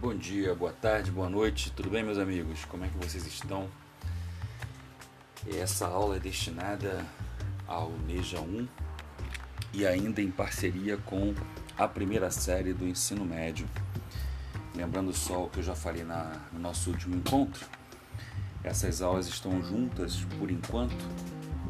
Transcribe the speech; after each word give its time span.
Bom 0.00 0.14
dia, 0.14 0.54
boa 0.54 0.72
tarde, 0.72 1.10
boa 1.10 1.28
noite, 1.28 1.70
tudo 1.72 1.90
bem, 1.90 2.02
meus 2.02 2.16
amigos? 2.16 2.64
Como 2.64 2.82
é 2.82 2.88
que 2.88 2.96
vocês 2.96 3.26
estão? 3.26 3.68
Essa 5.46 5.88
aula 5.88 6.16
é 6.16 6.18
destinada 6.18 7.04
ao 7.66 7.90
NEJA 8.06 8.40
1 8.40 8.66
e 9.74 9.86
ainda 9.86 10.22
em 10.22 10.30
parceria 10.30 10.96
com 10.96 11.34
a 11.76 11.86
primeira 11.86 12.30
série 12.30 12.72
do 12.72 12.88
ensino 12.88 13.26
médio. 13.26 13.68
Lembrando 14.74 15.12
só 15.12 15.44
o 15.44 15.50
que 15.50 15.58
eu 15.58 15.62
já 15.62 15.74
falei 15.74 16.02
na, 16.02 16.34
no 16.50 16.60
nosso 16.60 16.88
último 16.88 17.14
encontro, 17.14 17.66
essas 18.64 19.02
aulas 19.02 19.28
estão 19.28 19.62
juntas 19.62 20.24
por 20.38 20.50
enquanto 20.50 20.96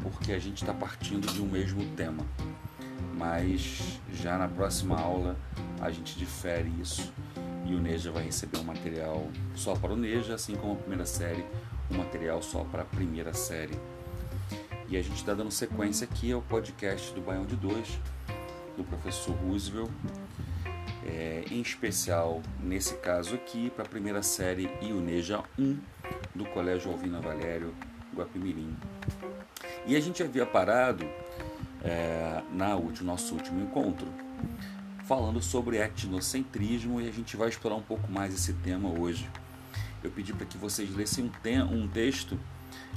porque 0.01 0.31
a 0.31 0.39
gente 0.39 0.63
está 0.63 0.73
partindo 0.73 1.27
de 1.33 1.41
um 1.41 1.49
mesmo 1.49 1.85
tema, 1.97 2.25
mas 3.17 3.99
já 4.13 4.37
na 4.37 4.47
próxima 4.47 4.97
aula 4.97 5.35
a 5.81 5.91
gente 5.91 6.17
difere 6.17 6.71
isso 6.79 7.11
e 7.71 7.75
o 7.75 7.79
Neja 7.79 8.11
vai 8.11 8.23
receber 8.23 8.59
um 8.59 8.63
material 8.65 9.29
só 9.55 9.73
para 9.75 9.93
o 9.93 9.95
Neja, 9.95 10.35
assim 10.35 10.55
como 10.55 10.73
a 10.73 10.75
primeira 10.75 11.05
série, 11.05 11.45
um 11.89 11.97
material 11.97 12.41
só 12.41 12.65
para 12.65 12.81
a 12.81 12.85
primeira 12.85 13.33
série. 13.33 13.79
E 14.89 14.97
a 14.97 15.01
gente 15.01 15.15
está 15.15 15.33
dando 15.33 15.51
sequência 15.51 16.05
aqui 16.05 16.33
ao 16.33 16.41
podcast 16.41 17.13
do 17.13 17.21
Baião 17.21 17.45
de 17.45 17.55
Dois, 17.55 17.87
do 18.75 18.83
professor 18.83 19.33
Roosevelt, 19.37 19.89
é, 21.07 21.45
em 21.49 21.61
especial 21.61 22.41
nesse 22.61 22.95
caso 22.95 23.35
aqui 23.35 23.69
para 23.69 23.85
a 23.85 23.87
primeira 23.87 24.21
série 24.21 24.69
e 24.81 24.91
o 24.91 24.99
Neja 24.99 25.41
1 25.57 25.77
do 26.35 26.43
Colégio 26.47 26.91
Alvina 26.91 27.21
Valério 27.21 27.73
Guapimirim. 28.13 28.75
E 29.85 29.95
a 29.95 29.99
gente 30.01 30.21
havia 30.21 30.45
parado 30.45 31.05
é, 31.81 32.41
na 32.51 32.75
último, 32.75 33.07
nosso 33.07 33.33
último 33.33 33.61
encontro 33.63 34.07
falando 35.11 35.41
sobre 35.41 35.75
etnocentrismo 35.75 37.01
e 37.01 37.09
a 37.09 37.11
gente 37.11 37.35
vai 37.35 37.49
explorar 37.49 37.75
um 37.75 37.81
pouco 37.81 38.09
mais 38.09 38.33
esse 38.33 38.53
tema 38.53 38.87
hoje. 38.97 39.29
Eu 40.01 40.09
pedi 40.09 40.31
para 40.31 40.45
que 40.45 40.57
vocês 40.57 40.95
lessem 40.95 41.25
um, 41.25 41.75
um 41.75 41.85
texto, 41.85 42.39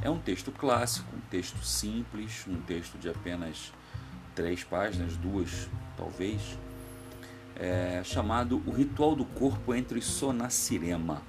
é 0.01 0.09
um 0.09 0.21
texto 0.21 0.53
clássico, 0.53 1.09
um 1.17 1.21
texto 1.29 1.59
simples, 1.65 2.45
um 2.47 2.61
texto 2.61 2.97
de 2.99 3.09
apenas 3.09 3.73
três 4.33 4.63
páginas, 4.63 5.17
duas 5.17 5.69
talvez, 5.97 6.57
é, 7.57 8.01
chamado 8.05 8.63
O 8.65 8.71
Ritual 8.71 9.17
do 9.17 9.25
Corpo 9.25 9.75
entre 9.75 10.01
Sonacirema. 10.01 11.21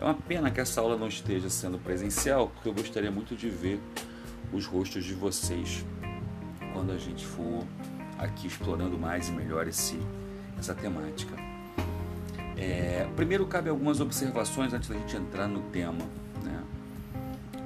É 0.00 0.04
uma 0.04 0.14
pena 0.14 0.50
que 0.50 0.58
essa 0.58 0.80
aula 0.80 0.96
não 0.96 1.08
esteja 1.08 1.50
sendo 1.50 1.78
presencial, 1.78 2.48
porque 2.48 2.66
eu 2.66 2.72
gostaria 2.72 3.10
muito 3.10 3.36
de 3.36 3.50
ver 3.50 3.78
os 4.54 4.64
rostos 4.64 5.04
de 5.04 5.12
vocês 5.12 5.84
quando 6.72 6.92
a 6.92 6.96
gente 6.96 7.26
for 7.26 7.66
aqui 8.18 8.46
explorando 8.46 8.98
mais 8.98 9.28
e 9.28 9.32
melhor 9.32 9.66
esse, 9.66 9.98
essa 10.58 10.74
temática. 10.74 11.36
É, 12.56 13.08
primeiro, 13.16 13.46
cabe 13.46 13.68
algumas 13.70 14.00
observações 14.00 14.72
antes 14.72 14.88
da 14.88 14.94
gente 14.94 15.16
entrar 15.16 15.48
no 15.48 15.60
tema 15.70 16.04
né, 16.44 16.62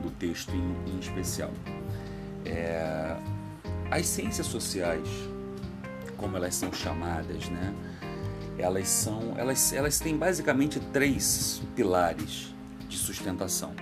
do 0.03 0.11
texto 0.11 0.53
em, 0.55 0.95
em 0.95 0.99
especial. 0.99 1.53
É, 2.45 3.17
as 3.91 4.07
ciências 4.07 4.47
sociais, 4.47 5.09
como 6.17 6.37
elas 6.37 6.55
são 6.55 6.73
chamadas, 6.73 7.49
né, 7.49 7.75
elas 8.59 8.89
são, 8.89 9.35
elas, 9.37 9.73
elas 9.73 9.99
têm 9.99 10.17
basicamente 10.17 10.81
três 10.93 11.61
pilares 11.75 12.55
de 12.89 12.97
sustentação. 12.97 13.75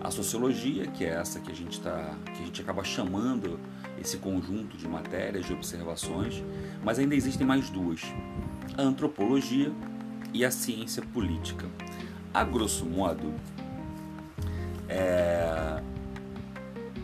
A 0.00 0.10
sociologia, 0.10 0.86
que 0.86 1.04
é 1.04 1.10
essa 1.10 1.40
que 1.40 1.50
a 1.50 1.54
gente 1.54 1.80
tá, 1.80 2.14
que 2.34 2.42
a 2.42 2.46
gente 2.46 2.60
acaba 2.60 2.82
chamando 2.84 3.58
esse 4.00 4.18
conjunto 4.18 4.76
de 4.76 4.86
matérias, 4.88 5.46
de 5.46 5.52
observações, 5.52 6.42
mas 6.84 6.98
ainda 6.98 7.14
existem 7.14 7.46
mais 7.46 7.70
duas: 7.70 8.02
a 8.76 8.82
antropologia 8.82 9.72
e 10.32 10.44
a 10.44 10.50
ciência 10.50 11.02
política. 11.02 11.66
A 12.32 12.44
grosso 12.44 12.84
modo, 12.84 13.32
é... 14.88 15.82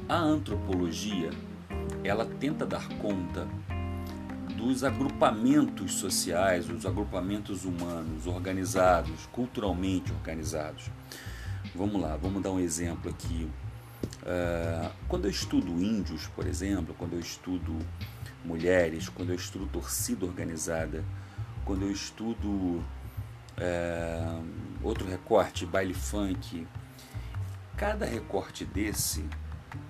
a 0.08 0.16
antropologia 0.16 1.30
ela 2.04 2.26
tenta 2.26 2.66
dar 2.66 2.86
conta 2.98 3.46
dos 4.56 4.84
agrupamentos 4.84 5.94
sociais, 5.94 6.68
os 6.68 6.84
agrupamentos 6.84 7.64
humanos 7.64 8.26
organizados, 8.26 9.26
culturalmente 9.32 10.12
organizados. 10.12 10.90
Vamos 11.74 12.00
lá, 12.00 12.16
vamos 12.16 12.42
dar 12.42 12.50
um 12.50 12.60
exemplo 12.60 13.10
aqui 13.10 13.48
Uh, 14.22 14.90
quando 15.08 15.24
eu 15.24 15.30
estudo 15.30 15.72
índios, 15.82 16.28
por 16.28 16.46
exemplo, 16.46 16.94
quando 16.96 17.14
eu 17.14 17.20
estudo 17.20 17.76
mulheres, 18.44 19.08
quando 19.08 19.30
eu 19.30 19.36
estudo 19.36 19.66
torcida 19.66 20.24
organizada, 20.24 21.04
quando 21.64 21.82
eu 21.82 21.90
estudo 21.90 22.48
uh, 22.48 24.44
outro 24.82 25.08
recorte, 25.08 25.66
baile 25.66 25.94
funk, 25.94 26.66
cada 27.76 28.06
recorte 28.06 28.64
desse, 28.64 29.24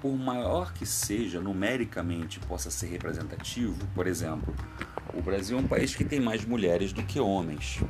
por 0.00 0.16
maior 0.16 0.72
que 0.72 0.86
seja, 0.86 1.40
numericamente 1.40 2.40
possa 2.40 2.70
ser 2.70 2.86
representativo, 2.86 3.86
por 3.94 4.06
exemplo, 4.06 4.54
o 5.12 5.20
Brasil 5.20 5.58
é 5.58 5.60
um 5.60 5.68
país 5.68 5.94
que 5.94 6.04
tem 6.04 6.20
mais 6.20 6.44
mulheres 6.44 6.92
do 6.92 7.02
que 7.02 7.20
homens. 7.20 7.80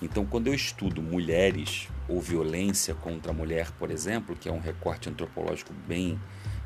Então, 0.00 0.26
quando 0.26 0.48
eu 0.48 0.54
estudo 0.54 1.00
mulheres 1.00 1.88
ou 2.08 2.20
violência 2.20 2.94
contra 2.94 3.32
a 3.32 3.34
mulher, 3.34 3.70
por 3.72 3.90
exemplo, 3.90 4.36
que 4.36 4.48
é 4.48 4.52
um 4.52 4.60
recorte 4.60 5.08
antropológico 5.08 5.72
bem 5.86 6.18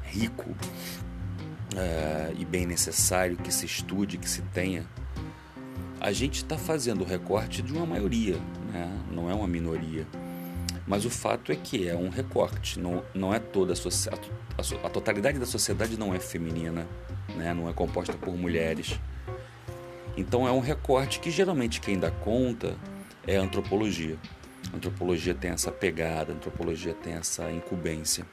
rico 0.02 0.50
uh, 0.50 2.34
e 2.36 2.44
bem 2.44 2.66
necessário 2.66 3.36
que 3.36 3.52
se 3.52 3.66
estude, 3.66 4.18
que 4.18 4.28
se 4.28 4.42
tenha, 4.52 4.84
a 6.00 6.12
gente 6.12 6.36
está 6.36 6.58
fazendo 6.58 7.02
o 7.02 7.04
recorte 7.04 7.62
de 7.62 7.72
uma 7.72 7.86
maioria, 7.86 8.36
né? 8.72 9.00
não 9.10 9.30
é 9.30 9.34
uma 9.34 9.46
minoria. 9.46 10.06
Mas 10.86 11.04
o 11.04 11.10
fato 11.10 11.52
é 11.52 11.56
que 11.56 11.88
é 11.88 11.94
um 11.94 12.08
recorte, 12.08 12.80
não, 12.80 13.04
não 13.14 13.32
é 13.32 13.38
toda 13.38 13.72
a, 13.72 14.86
a 14.86 14.90
totalidade 14.90 15.38
da 15.38 15.46
sociedade 15.46 15.96
não 15.96 16.12
é 16.12 16.18
feminina, 16.18 16.84
né? 17.36 17.54
não 17.54 17.68
é 17.68 17.72
composta 17.72 18.14
por 18.14 18.36
mulheres. 18.36 18.98
Então 20.16 20.48
é 20.48 20.50
um 20.50 20.58
recorte 20.58 21.20
que 21.20 21.30
geralmente 21.30 21.80
quem 21.80 21.98
dá 21.98 22.10
conta 22.10 22.76
é 23.26 23.36
a 23.36 23.42
antropologia. 23.42 24.18
A 24.72 24.76
antropologia 24.76 25.34
tem 25.34 25.50
essa 25.50 25.72
pegada, 25.72 26.32
antropologia 26.32 26.94
tem 26.94 27.14
essa 27.14 27.50
incumbência. 27.50 28.26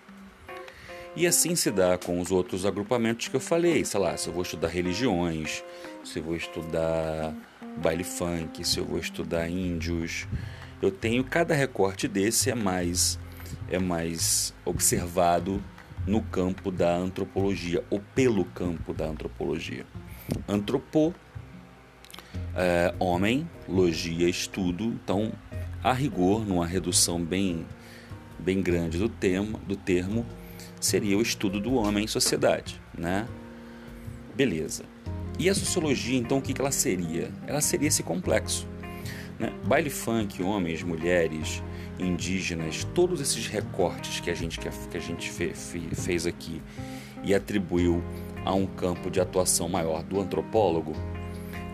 E 1.16 1.25
assim 1.25 1.56
se 1.56 1.72
dá 1.72 1.98
com 1.98 2.20
os 2.22 2.31
outros 2.31 2.66
agrupamentos 2.66 3.28
que 3.28 3.36
eu 3.36 3.40
falei, 3.40 3.84
sei 3.84 4.00
lá, 4.00 4.16
se 4.16 4.28
eu 4.28 4.34
vou 4.34 4.44
estudar 4.44 4.68
religiões, 4.68 5.64
se 6.03 6.20
eu 6.20 6.24
vou 6.24 6.36
estudar 6.36 7.34
baile 7.78 8.03
funk, 8.03 8.64
se 8.64 8.80
eu 8.80 8.86
vou 8.86 9.00
estudar 9.00 9.50
índios, 9.50 10.28
eu 10.81 10.92
tenho 10.92 11.24
cada 11.24 11.56
recorte 11.56 12.08
desse 12.08 12.52
é 12.52 12.56
mais 12.56 13.20
é 13.70 13.80
mais 13.80 14.53
observado 14.64 15.62
no 16.06 16.22
campo 16.22 16.72
da 16.72 16.96
antropologia 16.96 17.84
ou 17.90 18.00
pelo 18.14 18.46
campo 18.46 18.94
da 18.94 19.06
antropologia. 19.06 19.86
Antropo 20.47 21.14
é, 22.56 22.94
homem, 23.00 23.50
logia, 23.68 24.30
estudo. 24.30 24.86
Então, 24.86 25.31
a 25.84 25.94
rigor, 25.94 26.46
numa 26.46 26.66
redução 26.66 27.24
bem, 27.24 27.66
bem 28.40 28.62
grande 28.62 28.98
do 28.98 29.09
termo, 29.09 29.59
do 29.68 29.75
termo, 29.75 30.25
seria 30.80 31.18
o 31.18 31.22
estudo 31.22 31.59
do 31.59 31.76
homem 31.76 32.06
em 32.06 32.08
sociedade, 32.08 32.81
né? 32.97 33.28
Beleza. 34.36 34.84
E 35.40 35.50
a 35.50 35.53
sociologia, 35.53 36.18
então, 36.18 36.40
o 36.40 36.42
que 36.42 36.59
ela 36.59 36.72
seria? 36.72 37.31
Ela 37.46 37.62
seria 37.62 37.88
esse 37.88 38.02
complexo. 38.02 38.68
Né? 39.40 39.53
Baile 39.66 39.90
funk, 39.90 40.42
homens, 40.42 40.81
mulheres, 40.81 41.62
indígenas, 42.00 42.84
todos 42.96 43.22
esses 43.22 43.47
recortes 43.47 44.20
que 44.20 44.30
a 44.30 44.36
gente, 44.36 44.59
que 44.59 44.68
a, 44.68 45.00
gente 45.00 45.30
fe, 45.30 45.53
fe, 45.53 45.90
fez 45.96 46.26
aqui 46.26 46.62
e 47.24 47.34
atribuiu 47.34 48.03
a 48.46 48.53
um 48.53 48.66
campo 48.66 49.09
de 49.09 49.20
atuação 49.20 49.67
maior 49.67 50.03
do 50.03 50.20
antropólogo, 50.20 50.94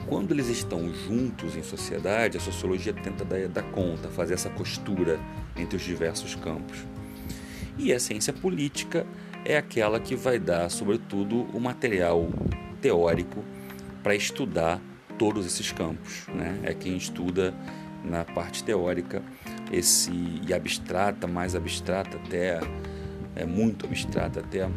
quando 0.07 0.31
eles 0.31 0.47
estão 0.47 0.93
juntos 0.93 1.55
em 1.55 1.63
sociedade, 1.63 2.37
a 2.37 2.39
sociologia 2.39 2.93
tenta 2.93 3.23
dar, 3.23 3.47
dar 3.47 3.63
conta, 3.63 4.09
fazer 4.09 4.33
essa 4.33 4.49
costura 4.49 5.19
entre 5.55 5.77
os 5.77 5.83
diversos 5.83 6.35
campos. 6.35 6.85
E 7.77 7.91
a 7.91 7.99
ciência 7.99 8.33
política 8.33 9.05
é 9.45 9.57
aquela 9.57 9.99
que 9.99 10.15
vai 10.15 10.39
dar, 10.39 10.69
sobretudo, 10.69 11.47
o 11.53 11.59
material 11.59 12.29
teórico 12.81 13.43
para 14.01 14.15
estudar 14.15 14.81
todos 15.17 15.45
esses 15.45 15.71
campos. 15.71 16.27
Né? 16.27 16.59
É 16.63 16.73
quem 16.73 16.95
estuda 16.97 17.53
na 18.03 18.23
parte 18.23 18.63
teórica 18.63 19.23
esse 19.71 20.11
e 20.47 20.53
abstrata, 20.53 21.25
mais 21.25 21.55
abstrata 21.55 22.17
até, 22.17 22.59
é 23.35 23.45
muito 23.45 23.85
abstrata 23.85 24.41
até, 24.41 24.69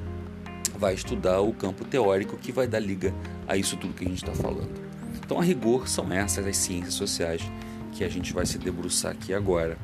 vai 0.78 0.94
estudar 0.94 1.40
o 1.40 1.52
campo 1.52 1.84
teórico 1.84 2.36
que 2.36 2.52
vai 2.52 2.66
dar 2.66 2.78
liga 2.78 3.12
a 3.46 3.56
isso 3.56 3.76
tudo 3.76 3.94
que 3.94 4.04
a 4.04 4.08
gente 4.08 4.22
está 4.22 4.34
falando. 4.34 4.85
Então, 5.26 5.40
a 5.40 5.42
rigor, 5.42 5.88
são 5.88 6.12
essas 6.12 6.46
as 6.46 6.56
ciências 6.56 6.94
sociais 6.94 7.42
que 7.90 8.04
a 8.04 8.08
gente 8.08 8.32
vai 8.32 8.46
se 8.46 8.58
debruçar 8.58 9.10
aqui 9.10 9.34
agora, 9.34 9.76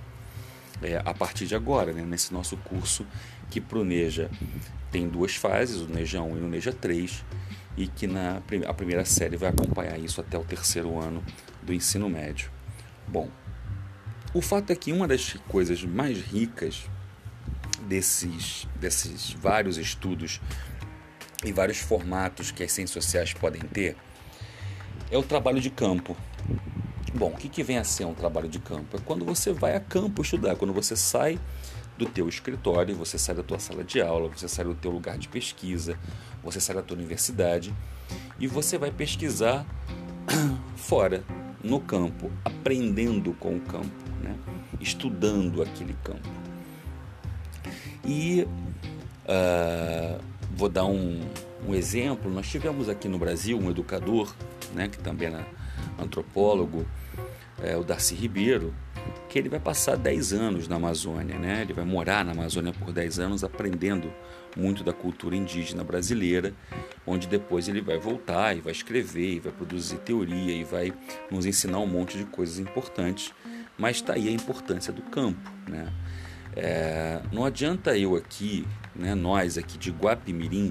é, 0.80 1.02
a 1.04 1.12
partir 1.12 1.48
de 1.48 1.54
agora, 1.56 1.92
né, 1.92 2.02
nesse 2.02 2.32
nosso 2.32 2.56
curso 2.58 3.04
que 3.50 3.60
para 3.60 3.78
o 3.78 3.84
NEJA 3.84 4.30
tem 4.92 5.08
duas 5.08 5.34
fases, 5.34 5.80
o 5.80 5.88
NEJA 5.88 6.22
1 6.22 6.36
e 6.36 6.40
o 6.40 6.48
NEJA 6.48 6.72
3, 6.72 7.24
e 7.76 7.88
que 7.88 8.06
na 8.06 8.40
a 8.68 8.72
primeira 8.74 9.04
série 9.04 9.36
vai 9.36 9.48
acompanhar 9.48 9.98
isso 9.98 10.20
até 10.20 10.38
o 10.38 10.44
terceiro 10.44 10.96
ano 11.00 11.24
do 11.60 11.74
ensino 11.74 12.08
médio. 12.08 12.48
Bom, 13.08 13.28
O 14.34 14.40
fato 14.40 14.70
é 14.70 14.76
que 14.76 14.92
uma 14.92 15.06
das 15.06 15.34
coisas 15.48 15.84
mais 15.84 16.18
ricas 16.18 16.88
desses, 17.86 18.66
desses 18.76 19.32
vários 19.32 19.76
estudos 19.76 20.40
e 21.44 21.52
vários 21.52 21.78
formatos 21.78 22.50
que 22.50 22.62
as 22.62 22.72
ciências 22.72 23.04
sociais 23.04 23.34
podem 23.34 23.60
ter 23.60 23.96
é 25.12 25.18
o 25.18 25.22
trabalho 25.22 25.60
de 25.60 25.68
campo. 25.68 26.16
Bom, 27.14 27.28
o 27.28 27.36
que, 27.36 27.46
que 27.46 27.62
vem 27.62 27.76
a 27.76 27.84
ser 27.84 28.06
um 28.06 28.14
trabalho 28.14 28.48
de 28.48 28.58
campo? 28.58 28.96
É 28.96 29.00
quando 29.04 29.26
você 29.26 29.52
vai 29.52 29.76
a 29.76 29.80
campo 29.80 30.22
estudar, 30.22 30.56
quando 30.56 30.72
você 30.72 30.96
sai 30.96 31.38
do 31.98 32.06
teu 32.06 32.26
escritório, 32.30 32.96
você 32.96 33.18
sai 33.18 33.34
da 33.34 33.42
tua 33.42 33.58
sala 33.58 33.84
de 33.84 34.00
aula, 34.00 34.30
você 34.30 34.48
sai 34.48 34.64
do 34.64 34.74
teu 34.74 34.90
lugar 34.90 35.18
de 35.18 35.28
pesquisa, 35.28 35.98
você 36.42 36.58
sai 36.58 36.76
da 36.76 36.82
tua 36.82 36.96
universidade 36.96 37.74
e 38.40 38.46
você 38.46 38.78
vai 38.78 38.90
pesquisar 38.90 39.66
fora, 40.74 41.22
no 41.62 41.78
campo, 41.78 42.32
aprendendo 42.44 43.34
com 43.34 43.56
o 43.56 43.60
campo, 43.60 44.10
né? 44.22 44.34
estudando 44.80 45.62
aquele 45.62 45.94
campo. 46.02 46.28
E 48.04 48.48
uh, 49.28 50.20
vou 50.56 50.70
dar 50.70 50.86
um, 50.86 51.20
um 51.68 51.74
exemplo: 51.74 52.32
nós 52.32 52.48
tivemos 52.48 52.88
aqui 52.88 53.08
no 53.08 53.18
Brasil 53.18 53.58
um 53.58 53.70
educador, 53.70 54.34
né, 54.74 54.88
que 54.88 54.98
também 54.98 55.28
é 55.28 55.44
antropólogo, 55.98 56.86
é, 57.62 57.76
o 57.76 57.84
Darcy 57.84 58.14
Ribeiro, 58.14 58.74
que 59.28 59.38
ele 59.38 59.48
vai 59.48 59.60
passar 59.60 59.96
10 59.96 60.32
anos 60.32 60.68
na 60.68 60.76
Amazônia, 60.76 61.38
né? 61.38 61.62
Ele 61.62 61.72
vai 61.72 61.84
morar 61.84 62.24
na 62.24 62.32
Amazônia 62.32 62.72
por 62.72 62.92
10 62.92 63.18
anos 63.18 63.44
aprendendo 63.44 64.12
muito 64.56 64.84
da 64.84 64.92
cultura 64.92 65.34
indígena 65.34 65.82
brasileira, 65.82 66.52
onde 67.06 67.26
depois 67.26 67.68
ele 67.68 67.80
vai 67.80 67.98
voltar 67.98 68.56
e 68.56 68.60
vai 68.60 68.72
escrever, 68.72 69.36
e 69.36 69.40
vai 69.40 69.52
produzir 69.52 69.96
teoria 69.98 70.54
e 70.54 70.64
vai 70.64 70.92
nos 71.30 71.46
ensinar 71.46 71.78
um 71.78 71.86
monte 71.86 72.18
de 72.18 72.24
coisas 72.24 72.58
importantes. 72.58 73.32
Mas 73.78 73.96
está 73.96 74.14
aí 74.14 74.28
a 74.28 74.32
importância 74.32 74.92
do 74.92 75.02
campo, 75.02 75.50
né? 75.66 75.90
É, 76.54 77.22
não 77.32 77.46
adianta 77.46 77.96
eu 77.96 78.14
aqui, 78.14 78.66
né, 78.94 79.14
nós 79.14 79.56
aqui 79.56 79.78
de 79.78 79.90
Guapimirim, 79.90 80.70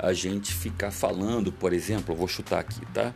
a 0.00 0.12
gente 0.12 0.52
ficar 0.52 0.90
falando, 0.90 1.52
por 1.52 1.72
exemplo, 1.72 2.14
vou 2.14 2.26
chutar 2.26 2.58
aqui, 2.58 2.84
tá? 2.86 3.12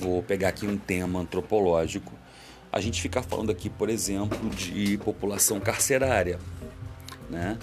Vou 0.00 0.22
pegar 0.22 0.48
aqui 0.48 0.66
um 0.66 0.78
tema 0.78 1.20
antropológico 1.20 2.14
a 2.70 2.80
gente 2.80 3.00
ficar 3.00 3.22
falando 3.22 3.50
aqui, 3.50 3.68
por 3.70 3.88
exemplo, 3.88 4.48
de 4.50 4.98
população 4.98 5.58
carcerária, 5.58 6.38
né? 7.28 7.58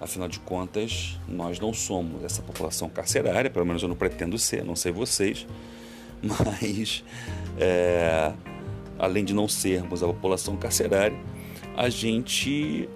Afinal 0.00 0.28
de 0.28 0.40
contas, 0.40 1.20
nós 1.28 1.60
não 1.60 1.74
somos 1.74 2.24
essa 2.24 2.40
população 2.40 2.88
carcerária, 2.88 3.50
pelo 3.50 3.66
menos 3.66 3.82
eu 3.82 3.88
não 3.88 3.96
pretendo 3.96 4.38
ser, 4.38 4.64
não 4.64 4.74
sei 4.74 4.92
vocês, 4.92 5.46
mas 6.22 7.04
é, 7.58 8.32
além 8.98 9.24
de 9.24 9.34
não 9.34 9.46
sermos 9.46 10.02
a 10.02 10.06
população 10.06 10.56
carcerária, 10.56 11.18
a 11.76 11.90
gente, 11.90 12.88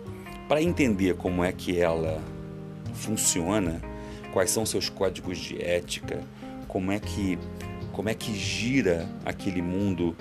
para 0.49 0.63
entender 0.63 1.15
como 1.15 1.45
é 1.45 1.53
que 1.53 1.79
ela 1.79 2.23
funciona, 2.95 3.83
quais 4.35 4.51
são 4.51 4.67
seus 4.67 4.89
códigos 4.89 5.39
de 5.39 5.63
ética, 5.63 6.21
como 6.67 6.91
é 6.91 6.99
que, 6.99 7.39
como 7.93 8.09
é 8.09 8.15
que 8.15 8.35
gira 8.35 9.09
aquele 9.25 9.63
mundo 9.63 10.17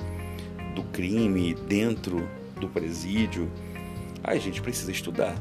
do 0.75 0.83
crime 0.83 1.55
dentro 1.67 2.29
do 2.59 2.69
presídio, 2.69 3.51
a 4.23 4.35
gente 4.35 4.61
precisa 4.61 4.91
estudar. 4.91 5.35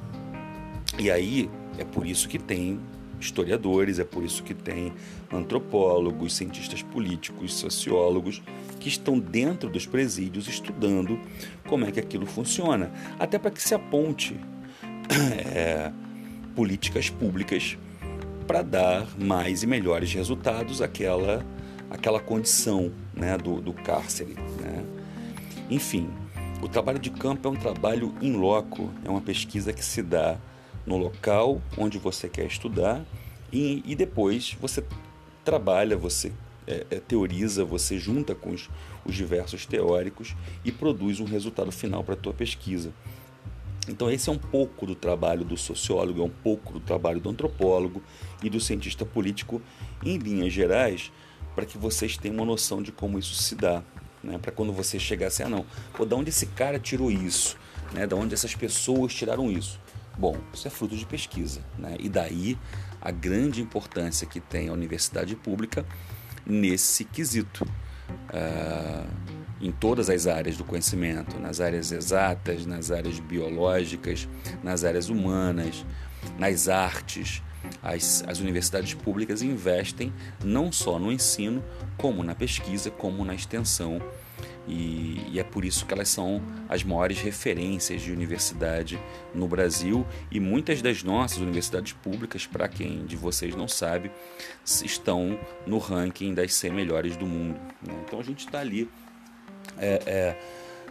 E 0.98 1.10
aí 1.10 1.50
é 1.78 1.84
por 1.84 2.06
isso 2.06 2.26
que 2.26 2.38
tem 2.38 2.80
historiadores, 3.20 3.98
é 3.98 4.04
por 4.04 4.24
isso 4.24 4.42
que 4.42 4.54
tem 4.54 4.90
antropólogos, 5.30 6.34
cientistas 6.34 6.80
políticos, 6.80 7.52
sociólogos 7.52 8.42
que 8.80 8.88
estão 8.88 9.18
dentro 9.18 9.68
dos 9.68 9.84
presídios 9.84 10.48
estudando 10.48 11.20
como 11.68 11.84
é 11.84 11.92
que 11.92 12.00
aquilo 12.00 12.24
funciona, 12.24 12.90
até 13.18 13.38
para 13.38 13.50
que 13.50 13.62
se 13.62 13.74
aponte 13.74 14.34
é, 15.54 15.92
políticas 16.56 17.10
públicas 17.10 17.76
para 18.52 18.60
dar 18.60 19.08
mais 19.18 19.62
e 19.62 19.66
melhores 19.66 20.12
resultados 20.12 20.82
àquela, 20.82 21.42
àquela 21.88 22.20
condição 22.20 22.92
né, 23.14 23.38
do, 23.38 23.62
do 23.62 23.72
cárcere. 23.72 24.34
Né? 24.60 24.84
Enfim, 25.70 26.10
o 26.60 26.68
trabalho 26.68 26.98
de 26.98 27.08
campo 27.08 27.48
é 27.48 27.50
um 27.50 27.56
trabalho 27.56 28.14
in 28.20 28.36
loco, 28.36 28.90
é 29.06 29.08
uma 29.08 29.22
pesquisa 29.22 29.72
que 29.72 29.82
se 29.82 30.02
dá 30.02 30.36
no 30.84 30.98
local 30.98 31.62
onde 31.78 31.96
você 31.96 32.28
quer 32.28 32.44
estudar 32.44 33.02
e, 33.50 33.82
e 33.86 33.94
depois 33.94 34.54
você 34.60 34.84
trabalha, 35.42 35.96
você 35.96 36.30
é, 36.66 36.84
é, 36.90 37.00
teoriza, 37.00 37.64
você 37.64 37.98
junta 37.98 38.34
com 38.34 38.50
os, 38.50 38.68
os 39.02 39.14
diversos 39.14 39.64
teóricos 39.64 40.36
e 40.62 40.70
produz 40.70 41.20
um 41.20 41.24
resultado 41.24 41.72
final 41.72 42.04
para 42.04 42.12
a 42.12 42.18
tua 42.18 42.34
pesquisa. 42.34 42.92
Então 43.88 44.10
esse 44.10 44.28
é 44.28 44.32
um 44.32 44.38
pouco 44.38 44.86
do 44.86 44.94
trabalho 44.94 45.44
do 45.44 45.56
sociólogo, 45.56 46.20
é 46.20 46.24
um 46.24 46.30
pouco 46.30 46.72
do 46.72 46.80
trabalho 46.80 47.20
do 47.20 47.28
antropólogo 47.28 48.02
e 48.42 48.48
do 48.48 48.60
cientista 48.60 49.04
político 49.04 49.60
em 50.04 50.18
linhas 50.18 50.52
gerais, 50.52 51.10
para 51.54 51.66
que 51.66 51.76
vocês 51.76 52.16
tenham 52.16 52.36
uma 52.36 52.46
noção 52.46 52.80
de 52.80 52.92
como 52.92 53.18
isso 53.18 53.34
se 53.34 53.54
dá 53.54 53.82
né? 54.22 54.38
Para 54.38 54.52
quando 54.52 54.72
você 54.72 54.98
chegar 54.98 55.28
assim, 55.28 55.42
ah 55.42 55.48
não, 55.48 55.66
pô, 55.94 56.04
da 56.04 56.16
onde 56.16 56.30
esse 56.30 56.46
cara 56.46 56.78
tirou 56.78 57.10
isso? 57.10 57.56
Né? 57.92 58.06
Da 58.06 58.16
onde 58.16 58.34
essas 58.34 58.54
pessoas 58.54 59.12
tiraram 59.12 59.50
isso? 59.50 59.80
Bom, 60.16 60.36
isso 60.52 60.68
é 60.68 60.70
fruto 60.70 60.96
de 60.96 61.06
pesquisa, 61.06 61.62
né? 61.78 61.96
E 61.98 62.08
daí 62.08 62.58
a 63.00 63.10
grande 63.10 63.60
importância 63.60 64.26
que 64.26 64.40
tem 64.40 64.68
a 64.68 64.72
universidade 64.72 65.34
pública 65.34 65.84
nesse 66.46 67.04
quesito. 67.04 67.64
Uh, 68.28 69.08
em 69.62 69.70
todas 69.70 70.10
as 70.10 70.26
áreas 70.26 70.56
do 70.56 70.64
conhecimento, 70.64 71.38
nas 71.38 71.60
áreas 71.60 71.92
exatas, 71.92 72.66
nas 72.66 72.90
áreas 72.90 73.20
biológicas, 73.20 74.28
nas 74.62 74.82
áreas 74.82 75.08
humanas, 75.08 75.86
nas 76.36 76.68
artes, 76.68 77.40
as, 77.82 78.24
as 78.26 78.40
universidades 78.40 78.94
públicas 78.94 79.42
investem 79.42 80.12
não 80.44 80.72
só 80.72 80.98
no 80.98 81.12
ensino, 81.12 81.62
como 81.96 82.22
na 82.22 82.34
pesquisa, 82.34 82.90
como 82.90 83.24
na 83.24 83.34
extensão. 83.34 84.00
E, 84.66 85.26
e, 85.32 85.40
é 85.40 85.44
por 85.44 85.64
isso 85.64 85.84
que 85.84 85.92
elas 85.92 86.08
são 86.08 86.40
as 86.68 86.84
maiores 86.84 87.20
referências 87.20 88.00
de 88.00 88.12
universidade 88.12 88.98
no 89.34 89.48
Brasil 89.48 90.06
e 90.30 90.38
muitas 90.38 90.80
das 90.80 91.02
nossas 91.02 91.38
universidades 91.38 91.92
públicas, 91.94 92.46
para 92.46 92.68
quem 92.68 93.04
de 93.04 93.16
vocês 93.16 93.56
não 93.56 93.66
sabe, 93.66 94.10
estão 94.64 95.38
no 95.66 95.78
ranking 95.78 96.32
das 96.32 96.54
100 96.54 96.72
melhores 96.72 97.16
do 97.16 97.26
mundo. 97.26 97.58
Né? 97.84 97.94
Então 98.06 98.20
a 98.20 98.22
gente 98.22 98.46
está 98.46 98.60
ali. 98.60 98.88
É, 99.78 100.02
é, 100.06 100.36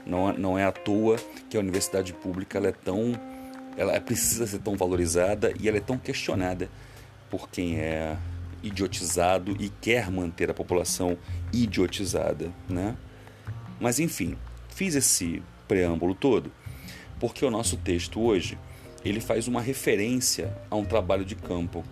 não, 0.06 0.34
não 0.34 0.58
é 0.58 0.66
à 0.66 0.72
toa 0.72 1.18
que 1.50 1.58
a 1.58 1.60
universidade 1.60 2.14
pública 2.14 2.58
ela 2.58 2.68
é 2.68 2.72
tão 2.72 3.14
ela 3.78 4.00
precisa 4.02 4.46
ser 4.46 4.60
tão 4.60 4.76
valorizada 4.76 5.54
e 5.60 5.68
ela 5.68 5.78
é 5.78 5.82
tão 5.82 5.98
questionada 5.98 6.70
por 7.30 7.50
quem 7.50 7.80
é 7.80 8.18
idiotizado 8.62 9.56
e 9.60 9.70
quer 9.70 10.12
manter 10.12 10.50
a 10.50 10.54
população 10.54 11.18
idiotizada, 11.54 12.52
né? 12.68 12.96
Mas 13.80 14.00
enfim, 14.00 14.38
fiz 14.70 14.94
esse 14.94 15.42
preâmbulo 15.68 16.14
todo 16.14 16.52
porque 17.22 17.46
o 17.46 17.52
nosso 17.52 17.78
texto 17.78 18.20
hoje 18.20 18.58
ele 19.06 19.22
faz 19.22 19.48
uma 19.48 19.62
referência 19.62 20.52
a 20.72 20.76
um 20.76 20.84
trabalho 20.84 21.24
de 21.24 21.36
campo. 21.36 21.84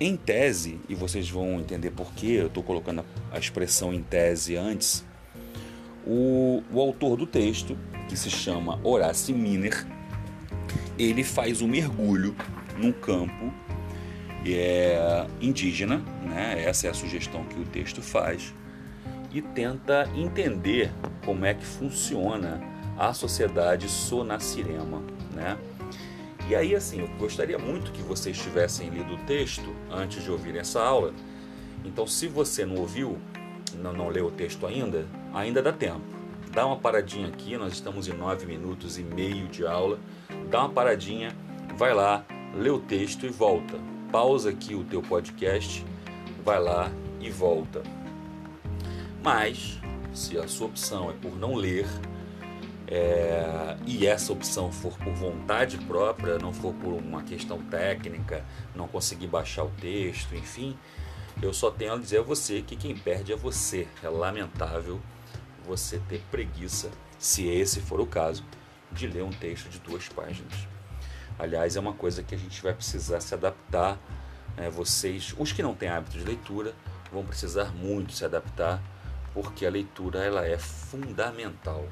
Em 0.00 0.16
tese, 0.16 0.80
e 0.88 0.94
vocês 0.94 1.30
vão 1.30 1.60
entender 1.60 1.92
por 1.92 2.12
que 2.12 2.34
eu 2.34 2.48
estou 2.48 2.62
colocando 2.64 3.04
a 3.30 3.38
expressão 3.38 3.94
em 3.94 4.02
tese 4.02 4.56
antes, 4.56 5.04
o, 6.06 6.62
o 6.72 6.80
autor 6.80 7.16
do 7.16 7.26
texto, 7.26 7.76
que 8.08 8.16
se 8.16 8.30
chama 8.30 8.78
Horace 8.82 9.32
Miner, 9.32 9.86
ele 10.98 11.22
faz 11.22 11.60
um 11.60 11.68
mergulho 11.68 12.34
num 12.76 12.92
campo 12.92 13.52
é, 14.46 15.26
indígena, 15.40 16.02
né? 16.22 16.62
essa 16.64 16.86
é 16.86 16.90
a 16.90 16.94
sugestão 16.94 17.44
que 17.44 17.60
o 17.60 17.64
texto 17.64 18.00
faz, 18.00 18.54
e 19.32 19.42
tenta 19.42 20.08
entender 20.14 20.90
como 21.24 21.44
é 21.44 21.54
que 21.54 21.64
funciona 21.64 22.60
a 22.96 23.12
sociedade 23.12 23.88
sonacirema. 23.88 25.02
Né? 25.34 25.56
E 26.48 26.54
aí, 26.54 26.74
assim, 26.74 27.00
eu 27.00 27.08
gostaria 27.18 27.58
muito 27.58 27.92
que 27.92 28.02
vocês 28.02 28.38
tivessem 28.38 28.88
lido 28.88 29.14
o 29.14 29.18
texto 29.18 29.74
antes 29.90 30.24
de 30.24 30.30
ouvir 30.30 30.56
essa 30.56 30.80
aula. 30.80 31.12
Então, 31.84 32.06
se 32.06 32.26
você 32.26 32.64
não 32.64 32.76
ouviu, 32.76 33.18
não, 33.76 33.92
não 33.92 34.08
leu 34.08 34.26
o 34.26 34.30
texto 34.30 34.66
ainda, 34.66 35.06
ainda 35.34 35.62
dá 35.62 35.72
tempo. 35.72 36.00
Dá 36.52 36.66
uma 36.66 36.76
paradinha 36.76 37.28
aqui, 37.28 37.56
nós 37.56 37.74
estamos 37.74 38.08
em 38.08 38.14
nove 38.14 38.46
minutos 38.46 38.98
e 38.98 39.02
meio 39.02 39.46
de 39.48 39.66
aula 39.66 39.98
dá 40.48 40.60
uma 40.60 40.70
paradinha, 40.70 41.34
vai 41.76 41.92
lá, 41.92 42.24
lê 42.54 42.70
o 42.70 42.78
texto 42.78 43.26
e 43.26 43.28
volta. 43.28 43.78
Pausa 44.10 44.50
aqui 44.50 44.74
o 44.74 44.84
teu 44.84 45.02
podcast, 45.02 45.84
vai 46.44 46.58
lá 46.58 46.90
e 47.20 47.30
volta. 47.30 47.82
Mas, 49.22 49.78
se 50.14 50.38
a 50.38 50.48
sua 50.48 50.68
opção 50.68 51.10
é 51.10 51.12
por 51.12 51.36
não 51.36 51.54
ler, 51.54 51.86
é, 52.86 53.76
e 53.86 54.06
essa 54.06 54.32
opção 54.32 54.72
for 54.72 54.96
por 54.96 55.12
vontade 55.12 55.76
própria, 55.78 56.38
não 56.38 56.54
for 56.54 56.72
por 56.72 56.94
uma 56.94 57.22
questão 57.22 57.58
técnica, 57.58 58.44
não 58.74 58.88
conseguir 58.88 59.26
baixar 59.26 59.64
o 59.64 59.70
texto, 59.78 60.34
enfim, 60.34 60.76
eu 61.40 61.52
só 61.52 61.70
tenho 61.70 61.92
a 61.92 61.96
dizer 61.96 62.18
a 62.18 62.22
você 62.22 62.62
que 62.62 62.76
quem 62.76 62.96
perde 62.96 63.32
é 63.32 63.36
você. 63.36 63.86
É 64.02 64.08
lamentável 64.08 65.00
você 65.64 66.00
ter 66.08 66.20
preguiça 66.30 66.90
se 67.18 67.46
esse 67.46 67.80
for 67.80 68.00
o 68.00 68.06
caso, 68.06 68.44
de 68.90 69.06
ler 69.06 69.22
um 69.22 69.30
texto 69.30 69.68
de 69.68 69.78
duas 69.80 70.08
páginas. 70.08 70.52
Aliás, 71.38 71.76
é 71.76 71.80
uma 71.80 71.92
coisa 71.92 72.22
que 72.22 72.34
a 72.34 72.38
gente 72.38 72.60
vai 72.62 72.72
precisar 72.74 73.20
se 73.20 73.34
adaptar. 73.34 73.98
Né? 74.56 74.70
Vocês, 74.70 75.34
os 75.38 75.52
que 75.52 75.62
não 75.62 75.74
têm 75.74 75.88
hábito 75.88 76.18
de 76.18 76.24
leitura, 76.24 76.74
vão 77.12 77.24
precisar 77.24 77.72
muito 77.72 78.12
se 78.12 78.24
adaptar, 78.24 78.82
porque 79.32 79.64
a 79.64 79.70
leitura 79.70 80.24
ela 80.24 80.46
é 80.46 80.58
fundamental. 80.58 81.86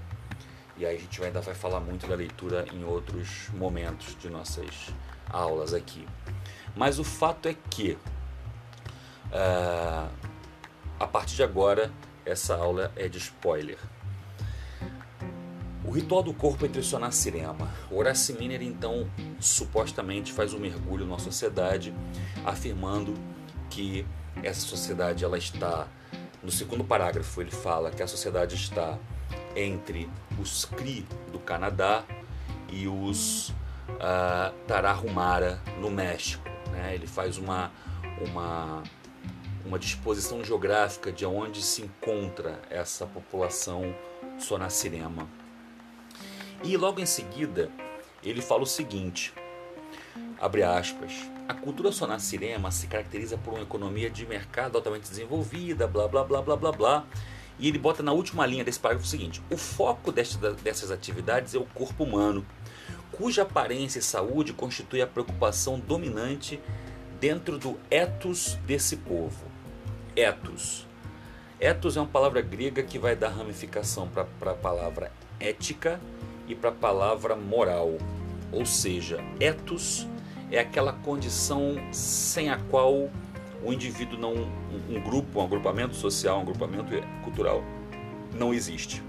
E 0.76 0.84
aí 0.84 0.96
a 0.96 0.98
gente 0.98 1.22
ainda 1.22 1.40
vai 1.40 1.54
falar 1.54 1.80
muito 1.80 2.06
da 2.06 2.14
leitura 2.14 2.66
em 2.72 2.84
outros 2.84 3.48
momentos 3.54 4.16
de 4.18 4.28
nossas 4.28 4.92
aulas 5.30 5.72
aqui. 5.72 6.06
Mas 6.74 6.98
o 6.98 7.04
fato 7.04 7.48
é 7.48 7.54
que 7.70 7.96
uh, 9.33 10.11
a 10.99 11.06
partir 11.06 11.37
de 11.37 11.42
agora 11.42 11.92
essa 12.25 12.56
aula 12.56 12.92
é 12.97 13.09
de 13.09 13.18
spoiler. 13.18 13.78
O 15.85 15.90
ritual 15.92 16.21
do 16.21 16.35
corpo 16.35 16.66
entre 16.66 16.83
Sonacirema. 16.83 17.71
O 17.88 17.99
Horace 17.99 18.33
Miner, 18.33 18.61
então, 18.61 19.09
supostamente 19.38 20.33
faz 20.33 20.52
um 20.52 20.59
mergulho 20.59 21.06
na 21.06 21.16
sociedade, 21.18 21.95
afirmando 22.45 23.14
que 23.71 24.04
essa 24.42 24.61
sociedade 24.61 25.25
ela 25.25 25.38
está, 25.38 25.87
no 26.42 26.50
segundo 26.50 26.83
parágrafo, 26.83 27.40
ele 27.40 27.52
fala 27.52 27.92
que 27.92 28.02
a 28.02 28.06
sociedade 28.09 28.56
está 28.56 28.99
entre 29.54 30.11
os 30.40 30.64
Cri 30.64 31.06
do 31.30 31.38
Canadá 31.38 32.04
e 32.68 32.88
os 32.88 33.50
uh, 33.50 34.52
Tarahumara 34.66 35.61
no 35.80 35.90
México. 35.90 36.49
Né? 36.71 36.95
Ele 36.95 37.06
faz 37.06 37.38
uma, 37.38 37.71
uma, 38.28 38.83
uma 39.66 39.78
disposição 39.78 40.44
geográfica 40.44 41.11
de 41.11 41.26
onde 41.26 41.61
se 41.61 41.82
encontra 41.82 42.61
essa 42.70 43.04
população 43.04 43.94
sonacirema. 44.38 45.28
E 46.62 46.76
logo 46.76 47.00
em 47.00 47.06
seguida 47.06 47.70
ele 48.23 48.40
fala 48.40 48.62
o 48.62 48.66
seguinte, 48.66 49.35
abre 50.40 50.62
aspas, 50.62 51.12
a 51.49 51.54
cultura 51.54 51.92
sonacirema 51.92 52.70
se 52.70 52.87
caracteriza 52.87 53.37
por 53.37 53.54
uma 53.54 53.62
economia 53.62 54.08
de 54.08 54.25
mercado 54.25 54.76
altamente 54.76 55.08
desenvolvida, 55.08 55.87
blá 55.87 56.08
blá 56.08 56.25
blá 56.25 56.42
blá 56.42 56.56
blá 56.56 56.73
blá, 56.73 57.06
e 57.58 57.68
ele 57.68 57.78
bota 57.78 58.02
na 58.02 58.12
última 58.12 58.46
linha 58.46 58.64
desse 58.64 58.78
parágrafo 58.78 59.06
o 59.06 59.11
seguinte: 59.11 59.42
o 59.50 59.56
foco 59.56 60.12
dessas 60.12 60.90
atividades 60.90 61.54
é 61.54 61.58
o 61.58 61.66
corpo 61.66 62.04
humano, 62.04 62.44
cuja 63.12 63.42
aparência 63.42 63.99
e 63.99 64.02
saúde 64.02 64.52
constitui 64.52 65.00
a 65.00 65.06
preocupação 65.06 65.78
dominante 65.78 66.61
dentro 67.20 67.58
do 67.58 67.78
ethos 67.90 68.58
desse 68.66 68.96
povo. 68.96 69.45
Ethos. 70.16 70.87
Ethos 71.61 71.94
é 71.94 72.00
uma 72.00 72.06
palavra 72.06 72.40
grega 72.40 72.82
que 72.82 72.99
vai 72.99 73.14
dar 73.14 73.28
ramificação 73.28 74.08
para 74.08 74.50
a 74.50 74.54
palavra 74.54 75.12
ética 75.38 76.00
e 76.49 76.54
para 76.54 76.70
a 76.70 76.73
palavra 76.73 77.37
moral. 77.37 77.99
Ou 78.50 78.64
seja, 78.64 79.18
ethos 79.38 80.08
é 80.50 80.58
aquela 80.58 80.94
condição 80.94 81.76
sem 81.92 82.49
a 82.49 82.56
qual 82.70 83.11
o 83.62 83.73
indivíduo 83.73 84.18
não 84.18 84.32
um, 84.88 85.00
grupo, 85.02 85.40
um 85.40 85.44
agrupamento 85.44 85.94
social, 85.94 86.38
um 86.38 86.42
agrupamento 86.42 86.92
cultural 87.23 87.62
não 88.38 88.54
existe. 88.54 89.02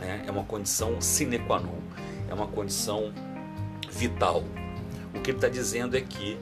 Né? 0.00 0.24
É 0.26 0.30
uma 0.30 0.44
condição 0.44 1.00
sine 1.02 1.38
qua 1.38 1.60
non, 1.60 1.80
é 2.30 2.32
uma 2.32 2.46
condição 2.46 3.12
vital. 3.90 4.42
O 5.14 5.20
que 5.20 5.30
ele 5.30 5.38
está 5.38 5.48
dizendo 5.48 5.96
é 5.96 6.00
que 6.00 6.38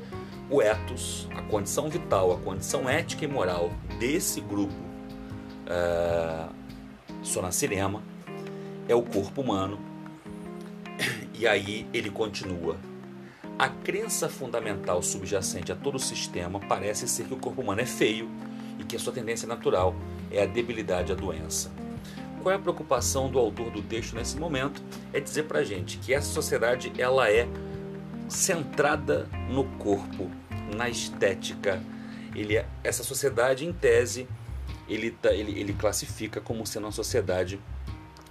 o 0.53 0.61
ethos, 0.61 1.27
a 1.35 1.41
condição 1.43 1.89
vital, 1.89 2.31
a 2.31 2.39
condição 2.39 2.89
ética 2.89 3.25
e 3.25 3.29
moral 3.29 3.73
desse 3.99 4.39
grupo 4.41 4.75
é, 5.67 6.47
Sonacirema 7.23 8.03
é 8.87 8.95
o 8.95 9.03
corpo 9.03 9.41
humano. 9.41 9.81
E 11.35 11.47
aí 11.47 11.89
ele 11.93 12.11
continua 12.11 12.77
a 13.59 13.69
crença 13.69 14.29
fundamental 14.29 15.03
subjacente 15.03 15.73
a 15.73 15.75
todo 15.75 15.97
o 15.97 15.99
sistema 15.99 16.61
parece 16.61 17.09
ser 17.09 17.25
que 17.25 17.35
o 17.35 17.37
corpo 17.37 17.63
humano 17.63 17.81
é 17.81 17.87
feio 17.87 18.29
e 18.79 18.85
que 18.85 18.95
a 18.95 18.99
sua 18.99 19.13
tendência 19.13 19.49
natural 19.49 19.95
é 20.31 20.43
a 20.43 20.47
debilidade 20.47 21.13
à 21.13 21.15
doença. 21.15 21.73
Qual 22.43 22.53
é 22.53 22.57
a 22.57 22.59
preocupação 22.59 23.31
do 23.31 23.39
autor 23.39 23.71
do 23.71 23.81
texto 23.83 24.15
nesse 24.15 24.37
momento? 24.37 24.83
É 25.13 25.21
dizer 25.21 25.45
para 25.45 25.63
gente 25.65 25.99
que 25.99 26.13
essa 26.13 26.29
sociedade 26.33 26.93
ela 26.99 27.31
é 27.31 27.47
centrada 28.33 29.29
no 29.49 29.65
corpo, 29.79 30.31
na 30.75 30.89
estética. 30.89 31.83
Ele 32.35 32.57
é, 32.57 32.67
essa 32.83 33.05
sociedade, 33.05 33.67
em 33.67 33.73
tese, 33.73 34.27
ele, 34.89 35.11
tá, 35.11 35.33
ele, 35.33 35.59
ele 35.59 35.73
classifica 35.75 36.41
como 36.41 36.67
sendo 36.67 36.87
uma 36.87 36.93
sociedade 36.93 37.61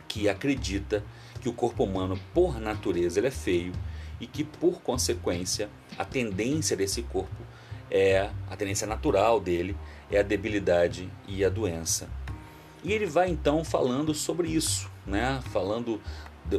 que 0.08 0.28
acredita 0.28 1.04
que 1.40 1.48
o 1.48 1.54
corpo 1.54 1.84
humano, 1.84 2.20
por 2.34 2.60
natureza, 2.60 3.20
ele 3.20 3.28
é 3.28 3.32
feio 3.32 3.74
e 4.20 4.28
que, 4.28 4.44
por 4.44 4.82
consequência, 4.82 5.70
a 5.98 6.06
tendência 6.06 6.76
desse 6.76 7.02
corpo 7.04 7.42
é 7.90 8.30
a 8.50 8.56
tendência 8.56 8.88
natural 8.88 9.40
dele 9.40 9.76
é 10.10 10.20
a 10.20 10.24
debilidade 10.24 11.10
e 11.28 11.44
a 11.44 11.50
doença. 11.50 12.10
E 12.84 12.92
ele 12.92 13.06
vai 13.06 13.30
então 13.30 13.64
falando 13.64 14.14
sobre 14.14 14.50
isso, 14.50 14.90
né? 15.06 15.42
Falando, 15.52 16.02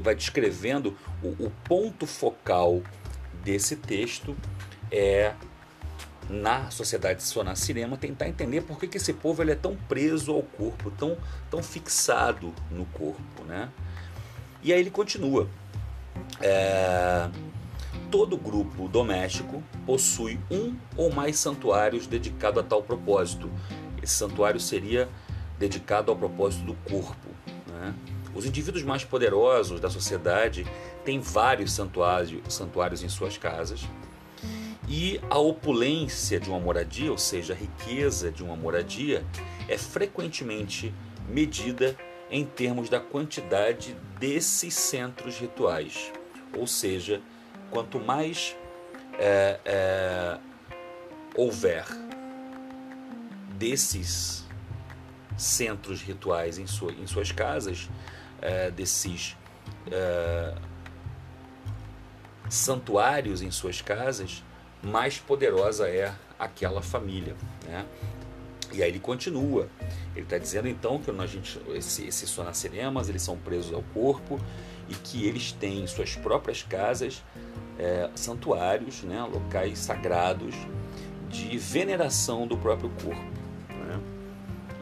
vai 0.00 0.14
descrevendo 0.14 0.96
o, 1.22 1.46
o 1.46 1.52
ponto 1.64 2.06
focal 2.06 2.82
desse 3.42 3.76
texto 3.76 4.37
é 4.90 5.34
na 6.28 6.70
sociedade 6.70 7.22
sonacirema 7.22 7.96
tentar 7.96 8.28
entender 8.28 8.62
por 8.62 8.78
que, 8.78 8.87
que 8.87 8.96
esse 8.96 9.12
povo 9.12 9.42
ele 9.42 9.52
é 9.52 9.56
tão 9.56 9.76
preso 9.76 10.32
ao 10.32 10.42
corpo, 10.42 10.90
tão, 10.92 11.16
tão 11.50 11.62
fixado 11.62 12.54
no 12.70 12.87
corpo, 12.87 13.44
né? 13.46 13.68
E 14.62 14.72
aí 14.72 14.80
ele 14.80 14.90
continua. 14.90 15.49
É, 16.40 17.28
todo 18.11 18.37
grupo 18.37 18.88
doméstico 18.88 19.62
possui 19.84 20.38
um 20.50 20.76
ou 20.96 21.12
mais 21.12 21.38
santuários 21.38 22.06
dedicados 22.06 22.62
a 22.62 22.66
tal 22.66 22.82
propósito. 22.82 23.50
Esse 24.02 24.14
santuário 24.14 24.61
seria 24.61 25.08
dedicado 25.58 26.11
ao 26.11 26.16
propósito 26.16 26.64
do 26.64 26.75
corpo. 26.88 27.28
Né? 27.68 27.94
Os 28.34 28.44
indivíduos 28.46 28.84
mais 28.84 29.04
poderosos 29.04 29.80
da 29.80 29.90
sociedade 29.90 30.66
têm 31.04 31.21
vários 31.21 31.73
santuários, 31.73 32.54
santuários 32.54 33.02
em 33.02 33.09
suas 33.09 33.37
casas. 33.37 33.80
E 34.88 35.21
a 35.30 35.38
opulência 35.38 36.38
de 36.40 36.50
uma 36.50 36.59
moradia, 36.59 37.11
ou 37.11 37.18
seja, 37.18 37.52
a 37.52 37.56
riqueza 37.56 38.30
de 38.30 38.42
uma 38.42 38.56
moradia, 38.56 39.25
é 39.68 39.78
frequentemente 39.78 40.92
medida 41.28 41.97
em 42.30 42.44
termos 42.44 42.88
da 42.88 42.99
quantidade 42.99 43.97
desses 44.18 44.75
centros 44.75 45.38
rituais, 45.38 46.12
ou 46.56 46.66
seja, 46.66 47.21
quanto 47.71 48.00
mais 48.00 48.56
é, 49.18 49.61
é, 49.64 50.38
houver 51.35 51.85
desses 53.54 54.44
centros 55.37 56.02
rituais 56.02 56.59
em, 56.59 56.66
sua, 56.66 56.92
em 56.92 57.06
suas 57.06 57.30
casas, 57.32 57.88
é, 58.40 58.71
desses 58.71 59.37
é, 59.90 60.54
santuários 62.52 63.40
em 63.40 63.50
suas 63.50 63.80
casas, 63.80 64.44
mais 64.82 65.18
poderosa 65.18 65.88
é 65.88 66.12
aquela 66.38 66.82
família. 66.82 67.35
Né? 67.66 67.87
E 68.73 68.82
aí 68.82 68.90
ele 68.90 68.99
continua. 68.99 69.68
Ele 70.14 70.25
está 70.26 70.37
dizendo 70.37 70.68
então 70.68 70.99
que 70.99 71.11
a 71.11 71.26
gente, 71.26 71.59
esse, 71.68 72.06
esses 72.06 72.28
sonacinemas 72.28 73.09
eles 73.09 73.23
são 73.23 73.38
presos 73.38 73.73
ao 73.73 73.82
corpo 73.94 74.38
e 74.87 74.94
que 74.94 75.26
eles 75.26 75.52
têm 75.52 75.87
suas 75.87 76.14
próprias 76.14 76.62
casas 76.62 77.25
é, 77.78 78.11
santuários, 78.14 79.02
né, 79.02 79.23
locais 79.23 79.78
sagrados 79.78 80.54
de 81.30 81.56
veneração 81.56 82.47
do 82.47 82.59
próprio 82.59 82.90
corpo. 83.02 83.32
Né? 83.71 84.00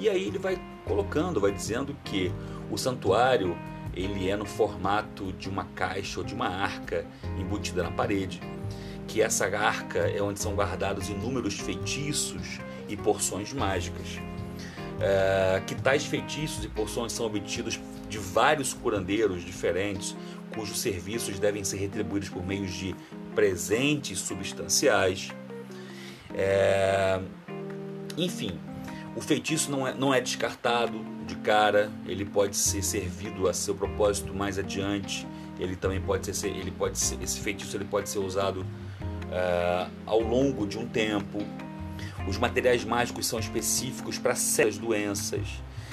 E 0.00 0.08
aí 0.08 0.26
ele 0.26 0.40
vai 0.40 0.60
colocando, 0.84 1.40
vai 1.40 1.52
dizendo 1.52 1.96
que 2.04 2.32
o 2.68 2.76
santuário 2.76 3.56
ele 3.94 4.28
é 4.28 4.36
no 4.36 4.44
formato 4.44 5.32
de 5.32 5.48
uma 5.48 5.64
caixa 5.74 6.20
ou 6.20 6.24
de 6.24 6.34
uma 6.34 6.48
arca 6.48 7.04
embutida 7.38 7.82
na 7.82 7.90
parede, 7.90 8.40
que 9.06 9.20
essa 9.20 9.46
arca 9.46 9.98
é 9.98 10.22
onde 10.22 10.40
são 10.40 10.54
guardados 10.54 11.08
inúmeros 11.08 11.58
feitiços 11.58 12.60
e 12.88 12.96
porções 12.96 13.52
mágicas. 13.52 14.18
É, 15.00 15.62
que 15.66 15.74
tais 15.74 16.04
feitiços 16.04 16.64
e 16.64 16.68
porções 16.68 17.12
são 17.12 17.26
obtidos 17.26 17.80
de 18.08 18.18
vários 18.18 18.74
curandeiros 18.74 19.42
diferentes, 19.42 20.14
cujos 20.54 20.78
serviços 20.78 21.38
devem 21.38 21.64
ser 21.64 21.78
retribuídos 21.78 22.28
por 22.28 22.44
meio 22.44 22.66
de 22.66 22.94
presentes 23.34 24.18
substanciais. 24.18 25.30
É... 26.34 27.20
Enfim, 28.16 28.58
o 29.16 29.20
feitiço 29.20 29.70
não 29.70 29.86
é, 29.86 29.94
não 29.94 30.12
é 30.12 30.20
descartado 30.20 30.98
de 31.30 31.36
cara, 31.36 31.92
ele 32.06 32.24
pode 32.24 32.56
ser 32.56 32.82
servido 32.82 33.48
a 33.48 33.54
seu 33.54 33.72
propósito 33.72 34.34
mais 34.34 34.58
adiante. 34.58 35.26
Ele 35.60 35.76
também 35.76 36.00
pode 36.00 36.34
ser, 36.34 36.48
ele 36.48 36.72
pode 36.72 36.98
ser, 36.98 37.22
esse 37.22 37.38
feitiço 37.40 37.76
ele 37.76 37.84
pode 37.84 38.08
ser 38.08 38.18
usado 38.18 38.62
uh, 38.62 39.90
ao 40.06 40.20
longo 40.20 40.66
de 40.66 40.76
um 40.76 40.88
tempo. 40.88 41.38
Os 42.26 42.36
materiais 42.36 42.84
mágicos 42.84 43.26
são 43.26 43.38
específicos 43.38 44.18
para 44.18 44.34
certas 44.34 44.78
doenças 44.78 45.46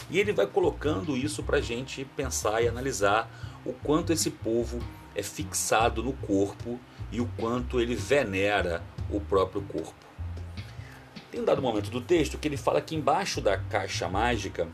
E 0.10 0.20
ele 0.20 0.34
vai 0.34 0.48
colocando 0.48 1.15
isso 1.15 1.44
para 1.44 1.58
a 1.58 1.62
gente 1.62 2.03
pensar 2.15 2.62
e 2.62 2.67
analisar 2.67 3.29
o 3.65 3.72
quanto 3.72 4.12
esse 4.12 4.32
povo 4.32 4.79
é 5.15 5.22
fixado 5.22 6.01
no 6.01 6.13
corpo 6.13 6.79
e 7.12 7.22
o 7.22 7.29
quanto 7.38 7.79
ele 7.79 7.96
venera 7.96 8.82
o 9.12 9.20
próprio 9.20 9.62
corpo. 9.62 9.94
Tem 11.29 11.41
um 11.41 11.46
dado 11.46 11.62
momento 11.62 11.91
do 11.91 12.01
texto 12.01 12.38
que 12.38 12.48
ele 12.48 12.58
fala 12.58 12.82
que 12.82 12.96
embaixo 12.96 13.39
da 13.39 13.58
caixa 13.58 14.08
mágica 14.08 14.67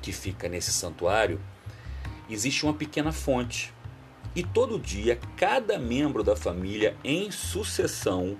que 0.00 0.12
fica 0.12 0.48
nesse 0.48 0.72
santuário 0.72 1.40
existe 2.28 2.64
uma 2.64 2.74
pequena 2.74 3.12
fonte. 3.12 3.72
E 4.34 4.42
todo 4.42 4.78
dia, 4.78 5.18
cada 5.36 5.78
membro 5.78 6.22
da 6.22 6.36
família, 6.36 6.96
em 7.02 7.30
sucessão, 7.30 8.36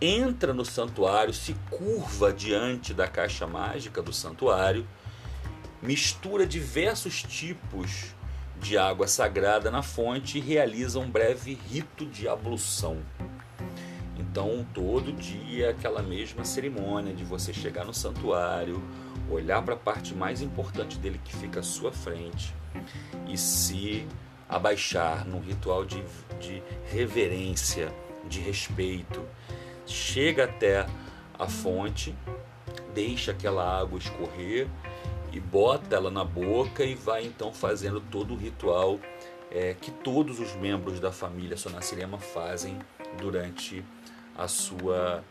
entra 0.00 0.52
no 0.52 0.64
santuário, 0.64 1.32
se 1.32 1.54
curva 1.70 2.32
diante 2.32 2.92
da 2.92 3.06
caixa 3.06 3.46
mágica 3.46 4.02
do 4.02 4.12
santuário, 4.12 4.86
mistura 5.80 6.44
diversos 6.44 7.22
tipos 7.22 8.14
de 8.60 8.76
água 8.76 9.06
sagrada 9.06 9.70
na 9.70 9.82
fonte 9.82 10.38
e 10.38 10.40
realiza 10.40 10.98
um 10.98 11.08
breve 11.08 11.56
rito 11.70 12.04
de 12.04 12.26
ablução. 12.26 12.98
Então, 14.18 14.66
todo 14.74 15.12
dia, 15.12 15.70
aquela 15.70 16.02
mesma 16.02 16.44
cerimônia 16.44 17.14
de 17.14 17.24
você 17.24 17.52
chegar 17.52 17.84
no 17.84 17.94
santuário, 17.94 18.82
olhar 19.30 19.62
para 19.62 19.74
a 19.74 19.76
parte 19.76 20.14
mais 20.14 20.40
importante 20.42 20.98
dele 20.98 21.20
que 21.24 21.34
fica 21.36 21.60
à 21.60 21.62
sua 21.62 21.92
frente 21.92 22.54
e 23.28 23.36
se 23.36 24.06
abaixar 24.48 25.26
num 25.26 25.40
ritual 25.40 25.84
de, 25.84 26.02
de 26.40 26.62
reverência, 26.90 27.92
de 28.26 28.40
respeito. 28.40 29.22
Chega 29.86 30.44
até 30.44 30.86
a 31.38 31.46
fonte, 31.46 32.14
deixa 32.94 33.32
aquela 33.32 33.80
água 33.80 33.98
escorrer 33.98 34.68
e 35.32 35.38
bota 35.38 35.96
ela 35.96 36.10
na 36.10 36.24
boca 36.24 36.82
e 36.82 36.94
vai 36.94 37.24
então 37.24 37.52
fazendo 37.52 38.00
todo 38.00 38.34
o 38.34 38.36
ritual 38.36 38.98
é, 39.50 39.74
que 39.74 39.90
todos 39.90 40.40
os 40.40 40.54
membros 40.56 41.00
da 41.00 41.12
família 41.12 41.56
Sonacirema 41.56 42.18
fazem 42.18 42.78
durante 43.18 43.84
a 44.36 44.46
sua 44.46 45.24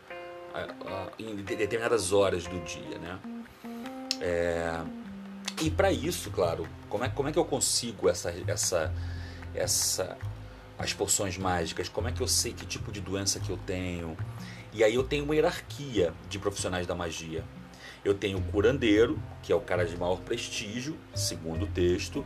a, 0.54 0.60
a, 0.60 1.08
em 1.18 1.36
determinadas 1.36 2.12
horas 2.12 2.46
do 2.46 2.58
dia, 2.60 2.98
né? 2.98 3.18
É, 4.20 4.80
e 5.60 5.70
para 5.70 5.90
isso, 5.90 6.30
claro, 6.30 6.66
como 6.88 7.04
é, 7.04 7.08
como 7.08 7.28
é 7.28 7.32
que 7.32 7.38
eu 7.38 7.44
consigo 7.44 8.08
essa, 8.08 8.32
essa, 8.46 8.94
essa, 9.54 10.16
as 10.78 10.92
poções 10.92 11.36
mágicas? 11.36 11.88
Como 11.88 12.08
é 12.08 12.12
que 12.12 12.20
eu 12.20 12.28
sei 12.28 12.52
que 12.52 12.64
tipo 12.64 12.92
de 12.92 13.00
doença 13.00 13.40
que 13.40 13.50
eu 13.50 13.56
tenho? 13.56 14.16
E 14.72 14.84
aí 14.84 14.94
eu 14.94 15.02
tenho 15.02 15.24
uma 15.24 15.34
hierarquia 15.34 16.12
de 16.28 16.38
profissionais 16.38 16.86
da 16.86 16.94
magia. 16.94 17.44
Eu 18.04 18.14
tenho 18.14 18.38
o 18.38 18.42
curandeiro, 18.42 19.18
que 19.42 19.52
é 19.52 19.56
o 19.56 19.60
cara 19.60 19.84
de 19.84 19.96
maior 19.96 20.20
prestígio, 20.20 20.96
segundo 21.14 21.64
o 21.64 21.68
texto, 21.68 22.24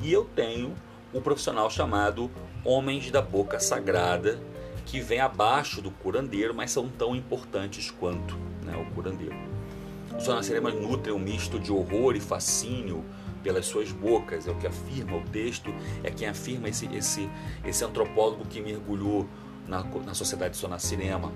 e 0.00 0.12
eu 0.12 0.24
tenho 0.24 0.74
o 1.12 1.20
profissional 1.20 1.68
chamado 1.70 2.30
Homens 2.64 3.10
da 3.10 3.20
Boca 3.20 3.58
Sagrada, 3.58 4.40
que 4.86 5.00
vem 5.00 5.20
abaixo 5.20 5.82
do 5.82 5.90
curandeiro, 5.90 6.54
mas 6.54 6.70
são 6.70 6.88
tão 6.88 7.14
importantes 7.14 7.90
quanto 7.90 8.36
né, 8.64 8.76
o 8.76 8.94
curandeiro. 8.94 9.51
Os 10.16 10.24
Sonaceremas 10.24 10.74
nutrem 10.74 11.14
um 11.14 11.18
misto 11.18 11.58
de 11.58 11.72
horror 11.72 12.14
e 12.14 12.20
fascínio 12.20 13.04
pelas 13.42 13.66
suas 13.66 13.90
bocas, 13.90 14.46
é 14.46 14.50
o 14.50 14.54
que 14.54 14.66
afirma 14.66 15.16
o 15.16 15.22
texto, 15.22 15.74
é 16.02 16.10
quem 16.10 16.28
afirma 16.28 16.68
esse, 16.68 16.86
esse, 16.94 17.28
esse 17.64 17.84
antropólogo 17.84 18.44
que 18.46 18.60
mergulhou 18.60 19.26
na, 19.66 19.82
na 19.82 20.14
sociedade 20.14 20.56
sonacirema. 20.56 21.32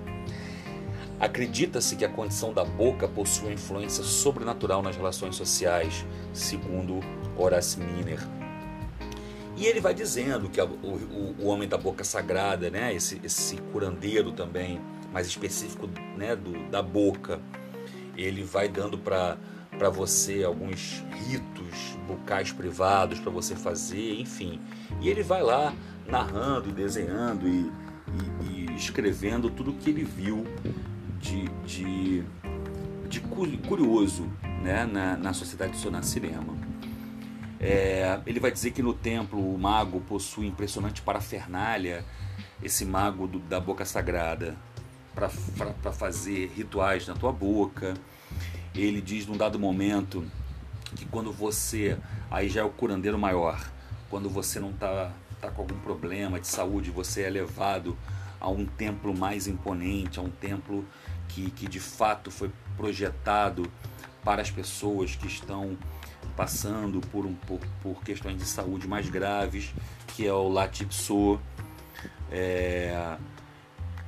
Acredita-se 1.19 1.97
que 1.97 2.05
a 2.05 2.09
condição 2.09 2.53
da 2.53 2.65
boca 2.65 3.09
possui 3.09 3.55
influência 3.55 4.05
sobrenatural 4.05 4.83
nas 4.83 4.97
relações 4.97 5.35
sociais, 5.35 6.05
segundo 6.33 7.01
Horace 7.37 7.81
Miner. 7.81 8.21
E 9.57 9.65
ele 9.65 9.81
vai 9.81 9.95
dizendo 9.95 10.51
que 10.51 10.61
a, 10.61 10.67
o, 10.67 11.35
o, 11.41 11.47
homem 11.47 11.67
da 11.67 11.79
boca 11.79 12.05
sagrada, 12.05 12.69
né, 12.69 12.95
esse, 12.95 13.19
esse 13.25 13.57
curandeiro 13.73 14.31
também, 14.33 14.79
mais 15.11 15.27
específico 15.27 15.89
né, 16.15 16.37
do, 16.37 16.69
da 16.69 16.83
boca, 16.83 17.41
ele 18.17 18.43
vai 18.43 18.69
dando 18.69 18.99
para 18.99 19.37
para 19.79 19.91
você 19.91 20.43
alguns 20.43 21.05
ritos 21.29 21.99
bucais 22.07 22.51
privados 22.51 23.21
para 23.21 23.31
você 23.31 23.55
fazer, 23.55 24.19
enfim. 24.19 24.59
E 25.03 25.09
ele 25.11 25.23
vai 25.23 25.43
lá 25.43 25.75
narrando, 26.07 26.73
desenhando 26.73 27.47
e, 27.47 27.71
e, 28.43 28.73
e 28.73 28.77
escrevendo 28.77 29.51
tudo 29.51 29.73
o 29.73 29.75
que 29.75 29.91
ele 29.91 30.03
viu 30.03 30.47
de, 31.21 31.49
de, 31.67 32.25
de 33.09 33.21
curioso 33.21 34.31
né, 34.63 34.87
na, 34.87 35.17
na 35.17 35.33
sociedade 35.33 35.77
sonacirema. 35.77 36.57
É, 37.59 38.21
ele 38.27 38.39
vai 38.39 38.51
dizer 38.51 38.71
que 38.71 38.83
no 38.83 38.93
templo 38.93 39.55
o 39.55 39.59
mago 39.59 40.01
possui 40.01 40.47
impressionante 40.47 41.03
parafernália, 41.03 42.05
esse 42.63 42.85
mago 42.85 43.27
do, 43.27 43.39
da 43.39 43.59
boca 43.59 43.85
sagrada, 43.85 44.57
para 45.17 45.93
fazer 45.93 46.53
rituais 46.55 47.09
na 47.09 47.15
tua 47.15 47.33
boca. 47.33 47.95
Ele 48.75 49.01
diz 49.01 49.27
num 49.27 49.37
dado 49.37 49.59
momento 49.59 50.25
que 50.95 51.07
quando 51.07 51.33
você, 51.33 51.97
aí 52.31 52.51
já 52.51 52.61
é 52.61 52.65
o 52.65 52.69
curandeiro 52.69 53.19
maior, 53.19 53.59
quando 54.11 54.29
você 54.29 54.61
não 54.61 54.71
está 54.71 55.11
tá 55.41 55.51
com 55.51 55.63
algum 55.63 55.79
problema 55.81 56.39
de 56.39 56.47
saúde, 56.47 56.91
você 56.91 57.23
é 57.23 57.31
levado 57.31 57.97
a 58.39 58.51
um 58.51 58.67
templo 58.67 59.17
mais 59.17 59.49
imponente, 59.49 60.19
a 60.19 60.23
um 60.23 60.31
templo 60.31 60.85
que, 61.29 61.51
que 61.51 61.67
de 61.67 61.81
fato 61.81 62.31
foi 62.31 62.51
projetado 62.77 63.71
para 64.23 64.43
as 64.43 64.51
pessoas 64.51 65.17
que 65.17 65.27
estão 65.27 65.79
passando 66.37 67.01
por, 67.01 67.25
um, 67.25 67.35
por, 67.35 67.61
por 67.83 68.03
questões 68.03 68.37
de 68.37 68.45
saúde 68.45 68.87
mais 68.87 69.09
graves, 69.09 69.73
que 70.09 70.27
é 70.27 70.33
o 70.33 70.49
Latipso. 70.49 71.41
É, 72.31 73.17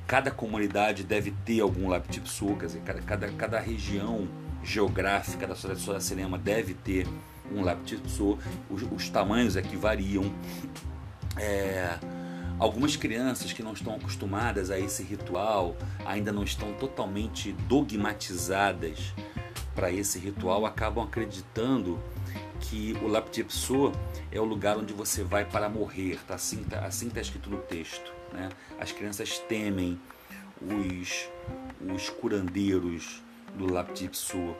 cada 0.09 0.31
comunidade 0.31 1.03
deve 1.03 1.29
ter 1.45 1.61
algum 1.61 1.87
Latipso, 1.87 2.55
quer 2.55 2.67
cada, 2.81 3.01
cada, 3.01 3.27
cada 3.33 3.59
região 3.59 4.27
geográfica 4.63 5.45
da 5.45 5.53
sociedade 5.53 5.99
de 5.99 6.03
cinema 6.03 6.35
deve 6.35 6.73
ter 6.73 7.07
um 7.53 7.61
Latipso. 7.61 8.39
Os, 8.71 8.81
os 8.91 9.07
tamanhos 9.07 9.55
aqui 9.55 9.77
variam. 9.77 10.33
É, 11.37 11.99
Algumas 12.57 12.97
crianças 12.97 13.53
que 13.53 13.63
não 13.63 13.71
estão 13.71 13.95
acostumadas 13.95 14.69
a 14.69 14.77
esse 14.77 15.01
ritual, 15.01 15.77
ainda 16.05 16.29
não 16.29 16.43
estão 16.43 16.73
totalmente 16.73 17.53
dogmatizadas 17.69 19.13
para 19.73 19.89
esse 19.89 20.19
ritual, 20.19 20.65
acabam 20.65 21.05
acreditando 21.05 21.97
que 22.59 22.97
o 23.01 23.07
Laptipso 23.07 23.91
é 24.31 24.39
o 24.39 24.43
lugar 24.43 24.77
onde 24.77 24.93
você 24.93 25.23
vai 25.23 25.45
para 25.45 25.69
morrer, 25.69 26.19
tá? 26.27 26.35
assim 26.35 26.61
está 26.61 26.85
assim 26.85 27.09
tá 27.09 27.21
escrito 27.21 27.49
no 27.49 27.57
texto. 27.57 28.11
Né? 28.31 28.49
As 28.79 28.91
crianças 28.91 29.39
temem 29.39 29.99
os, 30.61 31.29
os 31.93 32.09
curandeiros 32.09 33.21
do 33.55 33.71
Laptipso. 33.71 34.55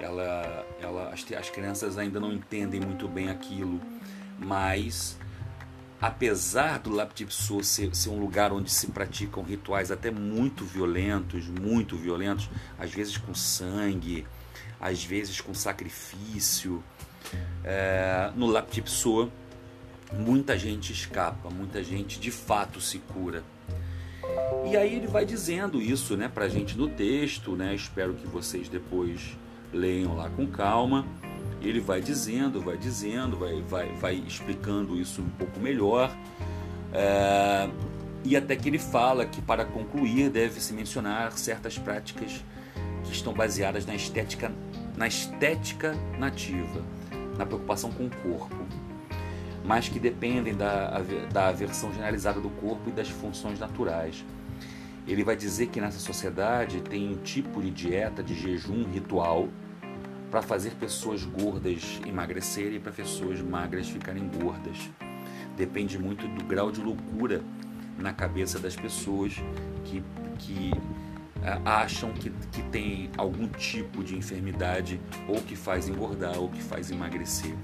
Ela, 0.00 0.66
ela, 0.80 1.12
as, 1.12 1.24
as 1.32 1.50
crianças 1.50 1.96
ainda 1.96 2.20
não 2.20 2.32
entendem 2.32 2.80
muito 2.80 3.08
bem 3.08 3.30
aquilo, 3.30 3.80
mas 4.38 5.16
apesar 6.00 6.78
do 6.78 6.90
Laptipso 6.90 7.62
ser, 7.64 7.94
ser 7.94 8.10
um 8.10 8.20
lugar 8.20 8.52
onde 8.52 8.70
se 8.70 8.88
praticam 8.88 9.42
rituais 9.42 9.90
até 9.90 10.10
muito 10.10 10.64
violentos, 10.64 11.48
muito 11.48 11.96
violentos, 11.96 12.50
às 12.78 12.92
vezes 12.92 13.16
com 13.16 13.34
sangue, 13.34 14.26
às 14.78 15.02
vezes 15.02 15.40
com 15.40 15.54
sacrifício, 15.54 16.84
é, 17.64 18.30
no 18.34 18.46
Laptipso 18.46 19.30
muita 20.12 20.56
gente 20.56 20.92
escapa, 20.92 21.50
muita 21.50 21.82
gente 21.82 22.20
de 22.20 22.30
fato 22.30 22.80
se 22.80 22.98
cura. 22.98 23.42
E 24.70 24.76
aí 24.76 24.94
ele 24.94 25.06
vai 25.06 25.24
dizendo 25.24 25.80
isso 25.80 26.16
né, 26.16 26.28
pra 26.28 26.48
gente 26.48 26.76
no 26.76 26.88
texto, 26.88 27.52
né? 27.52 27.74
Espero 27.74 28.14
que 28.14 28.26
vocês 28.26 28.68
depois 28.68 29.36
leiam 29.72 30.16
lá 30.16 30.28
com 30.30 30.46
calma 30.46 31.04
ele 31.68 31.80
vai 31.80 32.00
dizendo, 32.00 32.60
vai 32.60 32.76
dizendo, 32.76 33.36
vai, 33.36 33.62
vai, 33.62 33.92
vai 33.94 34.14
explicando 34.26 34.98
isso 35.00 35.22
um 35.22 35.28
pouco 35.30 35.58
melhor. 35.58 36.14
É, 36.92 37.68
e 38.24 38.36
até 38.36 38.56
que 38.56 38.68
ele 38.68 38.78
fala 38.78 39.24
que 39.24 39.40
para 39.40 39.64
concluir 39.64 40.30
deve-se 40.30 40.72
mencionar 40.72 41.32
certas 41.32 41.78
práticas 41.78 42.44
que 43.04 43.12
estão 43.12 43.32
baseadas 43.32 43.86
na 43.86 43.94
estética, 43.94 44.52
na 44.96 45.06
estética 45.06 45.94
nativa, 46.18 46.82
na 47.36 47.46
preocupação 47.46 47.90
com 47.90 48.06
o 48.06 48.10
corpo, 48.10 48.56
mas 49.64 49.88
que 49.88 49.98
dependem 49.98 50.54
da, 50.54 51.00
da 51.32 51.48
aversão 51.48 51.92
generalizada 51.92 52.40
do 52.40 52.48
corpo 52.48 52.88
e 52.88 52.92
das 52.92 53.08
funções 53.08 53.58
naturais. 53.58 54.24
Ele 55.06 55.22
vai 55.22 55.36
dizer 55.36 55.68
que 55.68 55.80
nessa 55.80 55.98
sociedade 55.98 56.80
tem 56.80 57.08
um 57.12 57.16
tipo 57.16 57.60
de 57.60 57.70
dieta 57.70 58.22
de 58.22 58.34
jejum 58.34 58.84
ritual 58.84 59.48
para 60.30 60.42
fazer 60.42 60.70
pessoas 60.72 61.24
gordas 61.24 62.00
emagrecerem 62.04 62.76
e 62.76 62.80
para 62.80 62.92
pessoas 62.92 63.40
magras 63.40 63.88
ficarem 63.88 64.28
gordas. 64.28 64.90
Depende 65.56 65.98
muito 65.98 66.26
do 66.26 66.44
grau 66.44 66.70
de 66.70 66.80
loucura 66.80 67.42
na 67.98 68.12
cabeça 68.12 68.58
das 68.58 68.76
pessoas 68.76 69.34
que, 69.84 70.02
que 70.38 70.70
acham 71.64 72.12
que, 72.12 72.30
que 72.30 72.62
tem 72.64 73.10
algum 73.16 73.48
tipo 73.48 74.02
de 74.02 74.16
enfermidade 74.16 75.00
ou 75.28 75.40
que 75.40 75.54
faz 75.54 75.88
engordar 75.88 76.38
ou 76.38 76.48
que 76.48 76.62
faz 76.62 76.90
emagrecer. 76.90 77.54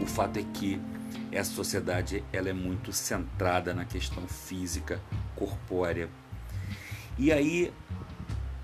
O 0.00 0.06
fato 0.06 0.38
é 0.38 0.42
que 0.54 0.80
essa 1.32 1.52
sociedade 1.52 2.24
ela 2.32 2.48
é 2.48 2.52
muito 2.52 2.92
centrada 2.92 3.72
na 3.72 3.84
questão 3.84 4.26
física, 4.26 5.00
corpórea. 5.36 6.08
E 7.18 7.32
aí 7.32 7.72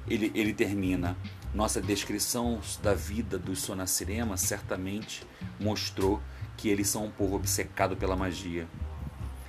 ele, 0.09 0.33
ele 0.35 0.53
termina. 0.53 1.17
Nossa 1.55 1.81
descrição 1.81 2.61
da 2.83 2.93
vida 2.93 3.39
dos 3.39 3.61
Sonacirema 3.61 4.37
certamente 4.37 5.27
mostrou 5.59 6.21
que 6.57 6.69
eles 6.69 6.89
são 6.89 7.07
um 7.07 7.11
povo 7.11 7.37
obcecado 7.37 7.97
pela 7.97 8.17
magia. 8.17 8.67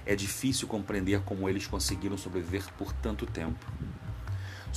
É 0.06 0.16
difícil 0.16 0.68
compreender 0.68 1.22
como 1.24 1.50
eles 1.50 1.68
conseguiram 1.68 2.18
sobreviver 2.18 2.64
por 2.78 2.94
tanto 2.94 3.26
tempo, 3.26 3.66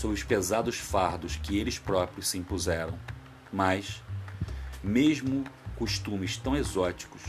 sob 0.01 0.15
os 0.15 0.23
pesados 0.23 0.79
fardos 0.79 1.37
que 1.37 1.59
eles 1.59 1.79
próprios 1.79 2.27
se 2.27 2.39
impuseram. 2.39 2.99
Mas, 3.53 4.03
mesmo 4.83 5.45
costumes 5.77 6.39
tão 6.39 6.57
exóticos 6.57 7.21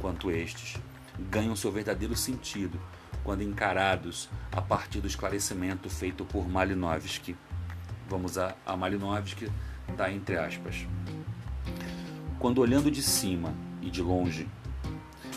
quanto 0.00 0.30
estes 0.30 0.76
ganham 1.28 1.56
seu 1.56 1.72
verdadeiro 1.72 2.14
sentido 2.14 2.80
quando 3.24 3.42
encarados 3.42 4.30
a 4.52 4.62
partir 4.62 5.00
do 5.00 5.08
esclarecimento 5.08 5.90
feito 5.90 6.24
por 6.24 6.48
Malinowski. 6.48 7.36
Vamos 8.08 8.38
a, 8.38 8.54
a 8.64 8.76
Malinowski, 8.76 9.50
está 9.88 10.12
entre 10.12 10.38
aspas. 10.38 10.86
Quando 12.38 12.60
olhando 12.60 12.92
de 12.92 13.02
cima 13.02 13.52
e 13.82 13.90
de 13.90 14.02
longe, 14.02 14.48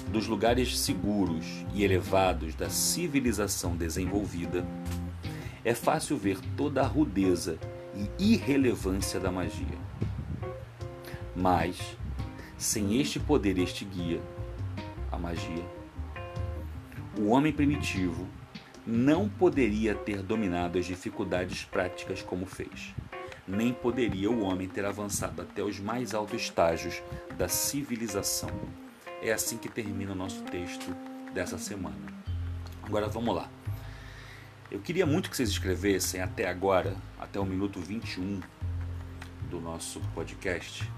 dos 0.10 0.28
lugares 0.28 0.78
seguros 0.78 1.66
e 1.74 1.84
elevados 1.84 2.54
da 2.54 2.70
civilização 2.70 3.76
desenvolvida, 3.76 4.64
é 5.64 5.74
fácil 5.74 6.18
ver 6.18 6.40
toda 6.56 6.82
a 6.82 6.88
rudeza 6.88 7.58
e 8.18 8.34
irrelevância 8.34 9.20
da 9.20 9.32
magia. 9.32 9.78
Mas, 11.36 11.98
sem 12.58 13.00
este 13.00 13.20
poder, 13.20 13.58
este 13.58 13.86
guia, 13.86 14.22
a 15.12 15.18
magia, 15.18 15.66
o 17.18 17.28
homem 17.30 17.52
primitivo 17.52 18.28
não 18.86 19.30
poderia 19.30 19.96
ter 19.96 20.22
dominado 20.22 20.78
as 20.78 20.86
dificuldades 20.86 21.64
práticas 21.64 22.22
como 22.22 22.46
fez. 22.46 22.94
Nem 23.48 23.74
poderia 23.74 24.30
o 24.30 24.42
homem 24.42 24.68
ter 24.68 24.86
avançado 24.86 25.42
até 25.42 25.62
os 25.62 25.80
mais 25.80 26.14
altos 26.14 26.42
estágios 26.42 27.02
da 27.38 27.48
civilização 27.48 28.50
é 29.24 29.32
assim 29.32 29.58
que 29.58 29.70
termina 29.70 30.12
o 30.12 30.16
nosso 30.16 30.44
texto 30.44 30.94
dessa 31.34 31.58
semana. 31.58 31.96
Agora 32.84 33.08
vamos 33.08 33.34
lá. 33.34 33.50
Eu 34.74 34.80
queria 34.80 35.06
muito 35.06 35.30
que 35.30 35.38
vocês 35.38 35.50
escrevessem 35.50 36.20
até 36.20 36.50
agora, 36.50 36.96
até 37.20 37.40
o 37.40 37.46
minuto 37.46 37.80
21 37.80 38.42
do 39.48 39.62
nosso 39.62 40.00
podcast, 40.16 40.92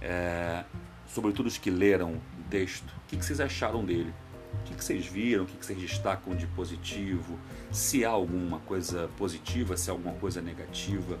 é, 0.00 0.64
sobretudo 1.06 1.48
os 1.48 1.58
que 1.58 1.70
leram 1.70 2.14
o 2.14 2.42
texto, 2.48 2.88
o 2.90 3.08
que, 3.08 3.16
vocês 3.16 3.40
acharam 3.40 3.84
dele? 3.84 4.10
O 4.54 4.64
que, 4.64 4.82
vocês 4.82 5.04
viram? 5.04 5.44
O 5.44 5.46
que 5.46 5.66
vocês 5.66 5.78
destacam 5.78 6.34
de 6.34 6.46
positivo? 6.46 7.38
Se 7.70 8.06
há 8.06 8.08
alguma 8.08 8.58
coisa 8.60 9.10
positiva, 9.18 9.76
se 9.76 9.90
há 9.90 9.92
alguma 9.92 10.14
coisa 10.14 10.40
negativa. 10.40 11.18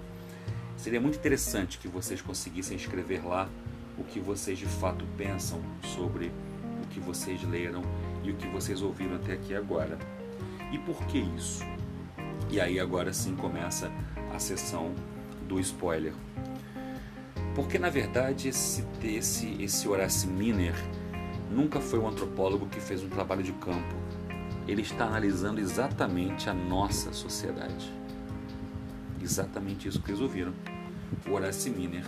Seria 0.74 1.02
muito 1.02 1.18
interessante 1.18 1.76
que 1.76 1.86
vocês 1.86 2.22
conseguissem 2.22 2.78
escrever 2.78 3.22
lá 3.22 3.46
o 3.98 4.04
que 4.04 4.20
vocês 4.20 4.58
de 4.58 4.64
fato 4.64 5.04
pensam 5.18 5.60
sobre 5.94 6.32
o 6.82 6.86
que 6.88 6.98
vocês 6.98 7.42
leram 7.42 7.82
e 8.24 8.30
o 8.30 8.36
que 8.36 8.48
vocês 8.48 8.80
ouviram 8.80 9.16
até 9.16 9.34
aqui 9.34 9.54
agora. 9.54 9.98
E 10.72 10.78
por 10.78 10.96
que 11.06 11.18
isso? 11.18 11.64
E 12.50 12.60
aí 12.60 12.78
agora 12.80 13.12
sim 13.12 13.34
começa 13.34 13.90
a 14.34 14.38
sessão 14.38 14.92
do 15.46 15.58
spoiler. 15.60 16.12
Porque 17.54 17.78
na 17.78 17.90
verdade 17.90 18.48
esse, 18.48 18.84
esse, 19.02 19.62
esse 19.62 19.88
Horace 19.88 20.26
Miner 20.26 20.74
nunca 21.50 21.80
foi 21.80 21.98
um 21.98 22.08
antropólogo 22.08 22.66
que 22.66 22.80
fez 22.80 23.02
um 23.02 23.08
trabalho 23.08 23.42
de 23.42 23.52
campo. 23.52 23.96
Ele 24.66 24.82
está 24.82 25.06
analisando 25.06 25.60
exatamente 25.60 26.48
a 26.48 26.54
nossa 26.54 27.12
sociedade. 27.12 27.92
Exatamente 29.22 29.88
isso 29.88 30.00
que 30.00 30.10
eles 30.10 30.20
ouviram. 30.20 30.52
O 31.26 31.32
Horace 31.32 31.70
Miner 31.70 32.04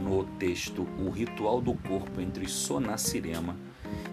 no 0.00 0.24
texto 0.38 0.86
O 0.98 1.10
Ritual 1.10 1.60
do 1.60 1.74
Corpo 1.74 2.20
entre 2.20 2.48
Sonacirema, 2.48 3.56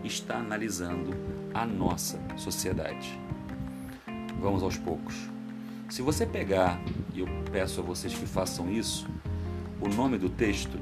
está 0.03 0.37
analisando 0.37 1.11
a 1.53 1.65
nossa 1.65 2.19
sociedade. 2.35 3.19
Vamos 4.39 4.61
aos 4.61 4.77
poucos. 4.77 5.15
Se 5.89 6.01
você 6.01 6.25
pegar, 6.25 6.79
e 7.13 7.19
eu 7.21 7.27
peço 7.51 7.79
a 7.79 7.83
vocês 7.83 8.13
que 8.13 8.25
façam 8.25 8.71
isso, 8.71 9.07
o 9.81 9.87
nome 9.87 10.17
do 10.17 10.29
texto 10.29 10.77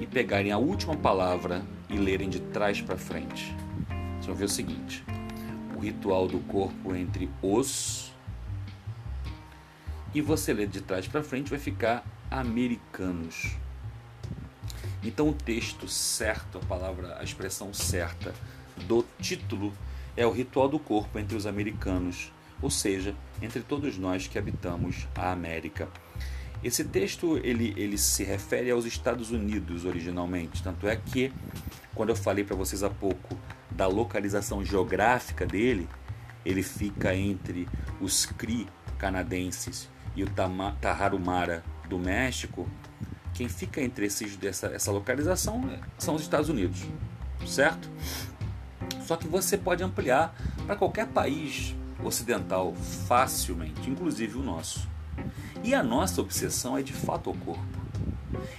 e 0.00 0.06
pegarem 0.06 0.52
a 0.52 0.58
última 0.58 0.96
palavra 0.96 1.62
e 1.88 1.96
lerem 1.96 2.28
de 2.28 2.40
trás 2.40 2.80
para 2.80 2.96
frente. 2.96 3.54
Vocês 3.88 4.26
vão 4.26 4.34
ver 4.34 4.44
o 4.44 4.48
seguinte: 4.48 5.04
o 5.76 5.78
ritual 5.78 6.26
do 6.26 6.40
corpo 6.40 6.94
entre 6.94 7.30
os. 7.42 8.12
E 10.14 10.20
você 10.20 10.52
ler 10.52 10.68
de 10.68 10.80
trás 10.80 11.06
para 11.06 11.22
frente 11.22 11.50
vai 11.50 11.58
ficar 11.58 12.04
americanos. 12.30 13.54
Então 15.02 15.28
o 15.28 15.34
texto 15.34 15.86
certo, 15.86 16.58
a 16.58 16.60
palavra, 16.62 17.18
a 17.18 17.22
expressão 17.22 17.72
certa 17.72 18.34
do 18.88 19.04
título 19.20 19.72
é 20.16 20.26
o 20.26 20.30
ritual 20.30 20.68
do 20.68 20.78
corpo 20.78 21.18
entre 21.18 21.36
os 21.36 21.46
americanos, 21.46 22.32
ou 22.60 22.70
seja, 22.70 23.14
entre 23.40 23.60
todos 23.60 23.98
nós 23.98 24.26
que 24.26 24.38
habitamos 24.38 25.06
a 25.14 25.30
América. 25.32 25.88
Esse 26.62 26.84
texto 26.84 27.38
ele, 27.44 27.74
ele 27.76 27.98
se 27.98 28.24
refere 28.24 28.70
aos 28.70 28.84
Estados 28.84 29.30
Unidos 29.30 29.84
originalmente, 29.84 30.62
tanto 30.62 30.88
é 30.88 30.96
que 30.96 31.32
quando 31.94 32.10
eu 32.10 32.16
falei 32.16 32.44
para 32.44 32.56
vocês 32.56 32.82
há 32.82 32.90
pouco 32.90 33.38
da 33.70 33.86
localização 33.86 34.64
geográfica 34.64 35.46
dele, 35.46 35.88
ele 36.44 36.62
fica 36.62 37.14
entre 37.14 37.68
os 38.00 38.26
Cri 38.26 38.66
canadenses 38.98 39.88
e 40.14 40.24
o 40.24 40.30
Tarahumara 40.80 41.62
do 41.88 41.98
México, 41.98 42.68
quem 43.34 43.48
fica 43.48 43.82
entre 43.82 44.06
esses, 44.06 44.34
dessa, 44.36 44.68
essa 44.68 44.90
localização 44.90 45.68
é, 45.70 45.78
são 45.98 46.14
os 46.14 46.22
Estados 46.22 46.48
Unidos, 46.48 46.80
certo? 47.46 47.88
Só 49.04 49.16
que 49.16 49.28
você 49.28 49.58
pode 49.58 49.84
ampliar 49.84 50.34
para 50.66 50.74
qualquer 50.74 51.06
país 51.06 51.74
ocidental 52.02 52.74
facilmente, 53.06 53.90
inclusive 53.90 54.38
o 54.38 54.42
nosso. 54.42 54.88
E 55.62 55.74
a 55.74 55.82
nossa 55.82 56.20
obsessão 56.20 56.76
é 56.76 56.82
de 56.82 56.92
fato 56.92 57.30
o 57.30 57.36
corpo. 57.36 57.86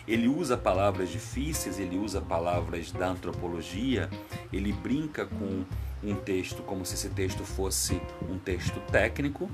Ele 0.07 0.27
usa 0.27 0.57
palavras 0.57 1.09
difíceis, 1.09 1.79
ele 1.79 1.97
usa 1.97 2.21
palavras 2.21 2.91
da 2.91 3.09
antropologia, 3.09 4.09
ele 4.51 4.71
brinca 4.71 5.25
com 5.25 5.63
um 6.03 6.15
texto 6.15 6.63
como 6.63 6.85
se 6.85 6.95
esse 6.95 7.09
texto 7.09 7.43
fosse 7.43 8.01
um 8.29 8.37
texto 8.37 8.79
técnico, 8.91 9.49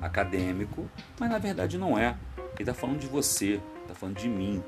acadêmico, 0.00 0.88
mas 1.18 1.30
na 1.30 1.38
verdade 1.38 1.76
não 1.76 1.98
é. 1.98 2.16
Ele 2.54 2.62
está 2.70 2.74
falando 2.74 2.98
de 2.98 3.06
você, 3.06 3.60
está 3.82 3.94
falando 3.94 4.16
de 4.16 4.28
mim, 4.28 4.62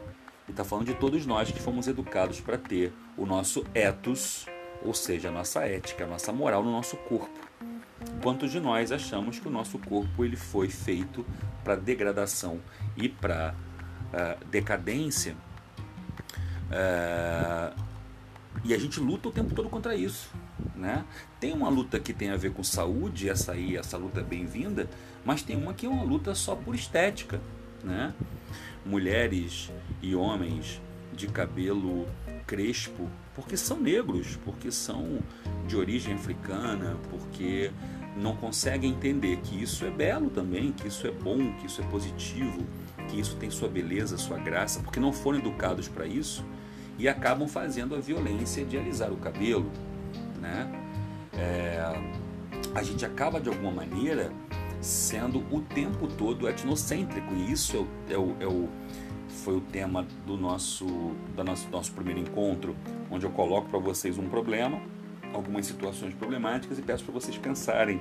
está 0.49 0.64
falando 0.64 0.87
de 0.87 0.94
todos 0.94 1.25
nós 1.27 1.51
que 1.51 1.61
fomos 1.61 1.88
educados 1.88 2.40
para 2.40 2.59
ter 2.59 2.92
o 3.16 3.25
nosso 3.25 3.64
ethos, 3.75 4.46
ou 4.85 4.94
seja, 4.94 5.29
a 5.29 5.33
nossa 5.33 5.64
ética, 5.66 6.05
a 6.05 6.07
nossa 6.07 6.33
moral 6.33 6.62
no 6.62 6.73
nosso 6.73 6.96
corpo. 6.96 7.49
Quantos 8.22 8.50
de 8.50 8.61
nós 8.61 8.92
achamos 8.92 9.38
que 9.38 9.48
o 9.48 9.50
nosso 9.50 9.78
corpo 9.78 10.24
ele 10.24 10.37
foi 10.37 10.68
feito 10.68 11.24
para 11.64 11.74
degradação 11.74 12.61
e 12.96 13.09
para 13.09 13.54
uh, 13.54 14.16
eh, 14.16 14.38
decadência? 14.50 15.35
Uh, 16.70 17.80
e 18.64 18.74
a 18.74 18.78
gente 18.78 19.00
luta 19.00 19.28
o 19.28 19.33
tempo 19.33 19.54
todo 19.54 19.68
contra 19.68 19.94
isso. 19.94 20.30
Né? 20.76 21.04
Tem 21.38 21.52
uma 21.52 21.68
luta 21.68 21.98
que 21.98 22.12
tem 22.12 22.30
a 22.30 22.37
ver 22.37 22.52
com 22.52 22.62
saúde, 22.62 23.28
essa 23.28 23.52
aí, 23.52 23.76
essa 23.76 23.96
luta 23.96 24.20
é 24.20 24.22
bem-vinda, 24.22 24.88
mas 25.24 25.42
tem 25.42 25.56
uma 25.56 25.72
que 25.72 25.87
é 25.87 25.88
uma 25.88 26.04
luta 26.04 26.35
só 26.35 26.54
por 26.54 26.74
estética. 26.74 27.40
Né? 27.83 28.12
mulheres 28.85 29.70
e 30.02 30.14
homens 30.14 30.80
de 31.12 31.26
cabelo 31.26 32.06
crespo, 32.46 33.09
porque 33.35 33.56
são 33.56 33.78
negros, 33.78 34.38
porque 34.44 34.72
são 34.72 35.20
de 35.66 35.76
origem 35.76 36.14
africana, 36.14 36.96
porque 37.11 37.70
não 38.20 38.37
conseguem 38.37 38.90
entender 38.90 39.38
que 39.38 39.61
isso 39.61 39.85
é 39.85 39.90
belo 39.90 40.30
também, 40.30 40.72
que 40.72 40.88
isso 40.88 41.06
é 41.06 41.11
bom, 41.11 41.52
que 41.54 41.66
isso 41.66 41.80
é 41.80 41.85
positivo, 41.87 42.66
que 43.09 43.18
isso 43.18 43.37
tem 43.37 43.50
sua 43.50 43.68
beleza, 43.68 44.16
sua 44.18 44.38
graça, 44.38 44.80
porque 44.80 45.00
não 45.00 45.12
foram 45.12 45.38
educados 45.38 45.88
para 45.88 46.06
isso 46.06 46.44
e 46.98 47.09
acabam 47.09 47.48
fazendo 47.48 47.94
a 47.94 47.98
violência 47.98 48.64
de 48.64 48.76
alisar 48.76 49.11
o 49.11 49.16
cabelo, 49.16 49.70
né? 50.40 50.70
É, 51.33 51.80
a 52.74 52.83
gente 52.83 53.04
acaba 53.04 53.40
de 53.40 53.48
alguma 53.48 53.72
maneira 53.72 54.30
sendo 54.80 55.38
o 55.50 55.61
tempo 55.61 56.06
todo 56.06 56.48
etnocêntrico. 56.48 57.35
E 57.35 57.52
isso 57.52 57.88
é 58.09 58.16
o, 58.16 58.16
é 58.16 58.18
o, 58.18 58.37
é 58.40 58.46
o 58.46 58.68
foi 59.28 59.56
o 59.56 59.61
tema 59.61 60.06
do 60.26 60.37
nosso, 60.37 60.85
do 60.85 61.44
nosso, 61.44 61.68
nosso 61.70 61.92
primeiro 61.92 62.20
encontro, 62.20 62.76
onde 63.11 63.24
eu 63.24 63.30
coloco 63.30 63.68
para 63.68 63.78
vocês 63.78 64.18
um 64.18 64.28
problema, 64.28 64.80
algumas 65.32 65.66
situações 65.66 66.14
problemáticas 66.14 66.78
e 66.78 66.82
peço 66.82 67.04
para 67.04 67.14
vocês 67.14 67.36
pensarem. 67.38 68.00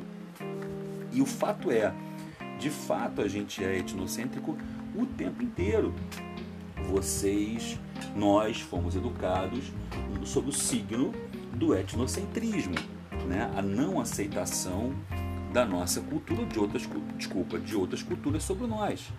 E 1.11 1.21
o 1.21 1.25
fato 1.25 1.71
é, 1.71 1.93
De 2.59 2.69
fato, 2.69 3.21
a 3.21 3.27
gente 3.27 3.63
é 3.63 3.77
etnocêntrico 3.77 4.57
o 4.93 5.05
tempo 5.05 5.41
inteiro. 5.41 5.93
Vocês, 6.89 7.79
nós 8.15 8.59
fomos 8.59 8.95
educados 8.95 9.71
sob 10.25 10.49
o 10.49 10.51
signo 10.51 11.13
do 11.53 11.73
etnocentrismo, 11.73 12.75
né? 13.27 13.49
a 13.55 13.61
não 13.61 14.01
aceitação 14.01 14.93
da 15.53 15.65
nossa 15.65 16.01
cultura 16.01 16.45
de 16.45 16.59
outras 16.59 16.87
desculpa 17.17 17.57
de 17.57 17.75
outras 17.75 18.03
culturas 18.03 18.43
sobre 18.43 18.67
nós 18.67 19.09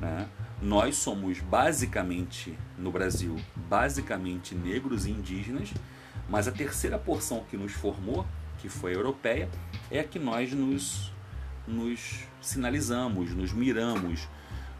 né? 0.00 0.26
nós 0.62 0.96
somos 0.96 1.40
basicamente 1.40 2.56
no 2.78 2.90
Brasil 2.90 3.36
basicamente 3.68 4.54
negros 4.54 5.06
e 5.06 5.10
indígenas 5.10 5.72
mas 6.30 6.48
a 6.48 6.52
terceira 6.52 6.98
porção 6.98 7.44
que 7.50 7.56
nos 7.56 7.72
formou 7.72 8.26
que 8.58 8.70
foi 8.70 8.92
a 8.92 8.94
europeia 8.94 9.50
é 9.90 10.00
a 10.00 10.04
que 10.04 10.18
nós 10.18 10.52
nos 10.52 11.12
nos 11.68 12.20
sinalizamos 12.40 13.34
nos 13.34 13.52
miramos 13.52 14.26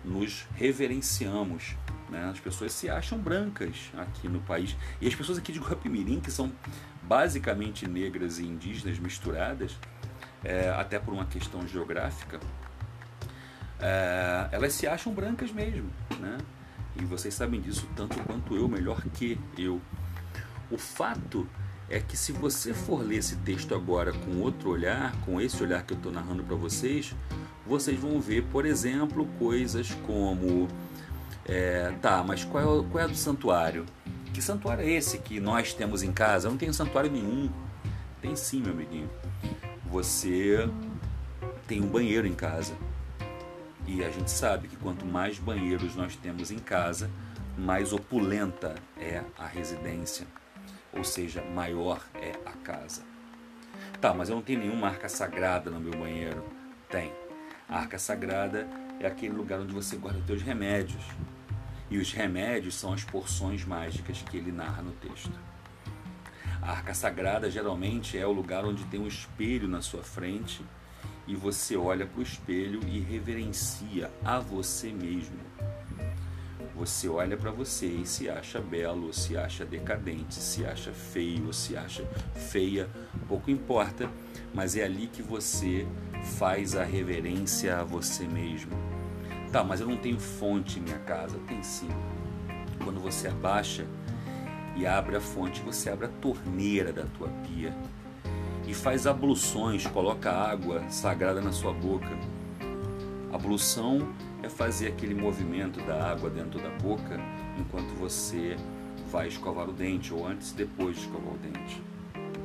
nos 0.03 0.47
reverenciamos 0.55 1.77
né? 2.09 2.31
as 2.31 2.41
pessoas 2.41 2.73
se 2.73 2.89
acham 2.89 3.19
brancas 3.19 3.91
aqui 3.99 4.29
no 4.29 4.41
país 4.41 4.75
e 5.01 5.07
as 5.07 5.15
pessoas 5.15 5.37
aqui 5.37 5.53
de 5.53 5.59
Guapimirim 5.59 6.21
que 6.21 6.31
são 6.31 6.51
basicamente 7.03 7.87
negras 7.87 8.39
e 8.39 8.45
indígenas 8.45 8.99
misturadas 8.99 9.77
é, 10.45 10.71
até 10.71 10.99
por 10.99 11.13
uma 11.13 11.27
questão 11.27 11.67
geográfica, 11.67 12.41
é, 13.79 14.49
elas 14.53 14.73
se 14.73 14.87
acham 14.87 15.13
brancas 15.13 15.53
mesmo, 15.53 15.91
né? 16.19 16.39
E 16.97 17.05
vocês 17.05 17.35
sabem 17.35 17.61
disso 17.61 17.89
tanto 17.95 18.19
quanto 18.25 18.55
eu, 18.55 18.69
melhor 18.69 19.01
que 19.15 19.39
eu. 19.57 19.81
O 20.71 20.79
fato 20.79 21.47
é 21.89 21.99
que 21.99 22.17
se 22.17 22.33
você 22.33 22.73
for 22.73 23.03
ler 23.03 23.17
esse 23.17 23.37
texto 23.37 23.75
agora 23.75 24.13
com 24.13 24.41
outro 24.41 24.71
olhar, 24.71 25.15
com 25.25 25.41
esse 25.41 25.61
olhar 25.63 25.83
que 25.83 25.93
eu 25.93 25.97
estou 25.97 26.13
narrando 26.13 26.43
para 26.45 26.57
vocês, 26.57 27.15
vocês 27.67 27.99
vão 27.99 28.21
ver, 28.21 28.45
por 28.45 28.65
exemplo, 28.65 29.27
coisas 29.39 29.91
como 30.07 30.69
é, 31.47 31.93
tá, 32.01 32.23
mas 32.23 32.45
qual 32.45 32.81
é, 32.81 32.85
qual 32.91 33.01
é 33.01 33.05
a 33.05 33.09
do 33.09 33.17
santuário? 33.17 33.85
Que 34.33 34.41
santuário 34.41 34.85
é 34.85 34.91
esse 34.91 35.19
que 35.19 35.41
nós 35.41 35.75
temos 35.75 36.03
em 36.03 36.13
casa? 36.13 36.47
Eu 36.47 36.53
não 36.53 36.59
tenho 36.59 36.73
santuário 36.73 37.11
nenhum. 37.11 37.51
Tem 38.23 38.37
sim, 38.37 38.61
meu 38.61 38.73
amiguinho 38.73 39.09
você 39.91 40.71
tem 41.67 41.83
um 41.83 41.89
banheiro 41.89 42.27
em 42.27 42.35
casa. 42.35 42.75
E 43.87 44.05
a 44.05 44.11
gente 44.11 44.31
sabe 44.31 44.69
que 44.69 44.77
quanto 44.77 45.05
mais 45.05 45.39
banheiros 45.39 45.97
nós 45.97 46.15
temos 46.15 46.53
em 46.53 46.59
casa, 46.59 47.11
mais 47.59 47.93
opulenta 47.93 48.77
é 48.97 49.23
a 49.37 49.47
residência, 49.47 50.27
ou 50.93 51.05
seja, 51.05 51.43
maior 51.43 52.05
é 52.15 52.33
a 52.47 52.53
casa. 52.53 53.03
Tá, 54.01 54.15
mas 54.15 54.29
eu 54.29 54.37
não 54.37 54.43
tenho 54.43 54.61
nenhuma 54.61 54.89
arca 54.89 55.09
sagrada 55.09 55.71
no 55.71 55.81
meu 55.81 55.93
banheiro. 55.93 56.45
Tem. 56.89 57.13
A 57.69 57.79
arca 57.79 57.99
sagrada 57.99 58.67
é 58.99 59.07
aquele 59.07 59.35
lugar 59.35 59.61
onde 59.61 59.73
você 59.73 59.97
guarda 59.97 60.23
seus 60.27 60.43
remédios. 60.43 61.03
E 61.91 61.99
os 61.99 62.13
remédios 62.13 62.75
são 62.75 62.93
as 62.93 63.05
porções 63.05 63.65
mágicas 63.65 64.23
que 64.23 64.37
ele 64.37 64.53
narra 64.53 64.83
no 64.83 64.93
texto. 64.93 65.33
A 66.63 66.73
arca 66.73 66.95
sagrada 66.95 67.51
geralmente 67.51 68.19
é 68.19 68.27
o 68.27 68.33
lugar 68.33 68.65
onde 68.65 68.85
tem 68.85 69.01
um 69.01 69.07
espelho 69.07 69.67
na 69.67 69.81
sua 69.81 70.03
frente 70.03 70.65
e 71.27 71.35
você 71.35 71.77
olha 71.77 72.07
para 72.07 72.21
o 72.21 72.23
espelho 72.23 72.81
e 72.87 73.01
reverencia 73.01 74.11
a 74.25 74.39
você 74.39 74.93
mesmo. 74.93 75.39
Você 76.81 77.11
olha 77.11 77.37
para 77.37 77.51
você 77.51 77.85
e 77.85 78.07
se 78.07 78.31
acha 78.31 78.59
belo, 78.59 79.13
se 79.13 79.37
acha 79.37 79.67
decadente, 79.67 80.37
se 80.37 80.65
acha 80.65 80.91
feio, 80.91 81.53
se 81.53 81.77
acha 81.77 82.03
feia, 82.35 82.89
pouco 83.29 83.51
importa, 83.51 84.09
mas 84.55 84.75
é 84.75 84.85
ali 84.85 85.07
que 85.07 85.21
você 85.21 85.87
faz 86.39 86.75
a 86.75 86.83
reverência 86.83 87.77
a 87.77 87.85
você 87.85 88.25
mesmo. 88.25 88.73
Tá, 89.53 89.63
mas 89.63 89.83
eu 89.83 89.89
não 89.89 89.99
tenho 89.99 90.19
fonte 90.19 90.79
em 90.79 90.83
minha 90.83 90.99
casa. 91.01 91.39
Tem 91.47 91.63
sim. 91.63 91.91
Quando 92.83 92.99
você 92.99 93.29
abaixa 93.29 93.85
e 94.75 94.87
abre 94.87 95.17
a 95.17 95.21
fonte, 95.21 95.61
você 95.61 95.91
abre 95.91 96.07
a 96.07 96.09
torneira 96.09 96.95
da 96.95 97.05
tua 97.05 97.29
pia 97.47 97.77
e 98.67 98.73
faz 98.73 99.07
abluções, 99.07 99.87
coloca 99.87 100.33
água 100.33 100.83
sagrada 100.89 101.43
na 101.43 101.53
sua 101.53 101.75
boca. 101.75 102.40
Ablução 103.33 104.13
é 104.43 104.49
fazer 104.49 104.89
aquele 104.89 105.15
movimento 105.15 105.81
da 105.85 106.11
água 106.11 106.29
dentro 106.29 106.61
da 106.61 106.71
boca 106.71 107.21
enquanto 107.59 107.95
você 107.95 108.57
vai 109.11 109.29
escovar 109.29 109.69
o 109.69 109.73
dente 109.73 110.13
ou 110.13 110.27
antes 110.27 110.53
e 110.53 110.55
depois 110.55 110.97
de 110.97 111.03
escovar 111.03 111.35
o 111.35 111.39
dente. 111.39 111.83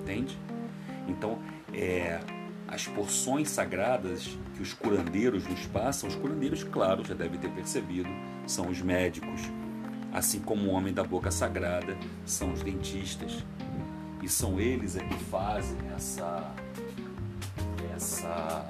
Entende? 0.02 0.38
Então, 1.08 1.40
é, 1.74 2.20
as 2.68 2.88
porções 2.88 3.50
sagradas 3.50 4.38
que 4.56 4.62
os 4.62 4.74
curandeiros 4.74 5.48
nos 5.48 5.66
passam, 5.68 6.10
os 6.10 6.16
curandeiros, 6.16 6.64
claro, 6.64 7.06
já 7.06 7.14
devem 7.14 7.40
ter 7.40 7.50
percebido, 7.50 8.10
são 8.48 8.70
os 8.70 8.82
médicos, 8.82 9.42
assim 10.14 10.40
como 10.40 10.68
o 10.68 10.72
homem 10.72 10.94
da 10.94 11.04
boca 11.04 11.32
sagrada 11.32 11.98
são 12.26 12.54
os 12.54 12.62
dentistas. 12.62 13.44
E 14.22 14.30
são 14.30 14.60
eles 14.60 14.96
é 14.96 15.04
que 15.04 15.16
fazem 15.26 15.78
essa 15.96 16.54
essa 17.96 18.68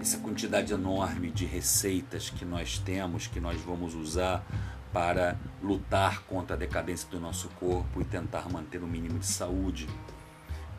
essa 0.00 0.18
quantidade 0.18 0.72
enorme 0.72 1.30
de 1.30 1.44
receitas 1.44 2.30
que 2.30 2.44
nós 2.44 2.78
temos, 2.78 3.26
que 3.26 3.40
nós 3.40 3.60
vamos 3.60 3.94
usar 3.94 4.44
para 4.92 5.36
lutar 5.62 6.22
contra 6.22 6.54
a 6.54 6.58
decadência 6.58 7.08
do 7.10 7.18
nosso 7.18 7.48
corpo 7.50 8.00
e 8.00 8.04
tentar 8.04 8.48
manter 8.48 8.82
o 8.82 8.86
mínimo 8.86 9.18
de 9.18 9.26
saúde. 9.26 9.88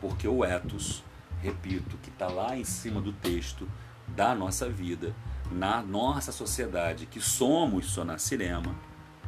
Porque 0.00 0.26
o 0.26 0.44
ethos, 0.44 1.04
repito, 1.42 1.98
que 1.98 2.08
está 2.08 2.26
lá 2.26 2.56
em 2.56 2.64
cima 2.64 3.00
do 3.00 3.12
texto 3.12 3.68
da 4.08 4.34
nossa 4.34 4.68
vida, 4.68 5.14
na 5.50 5.82
nossa 5.82 6.32
sociedade, 6.32 7.06
que 7.06 7.20
somos 7.20 7.90
sonacirema, 7.90 8.74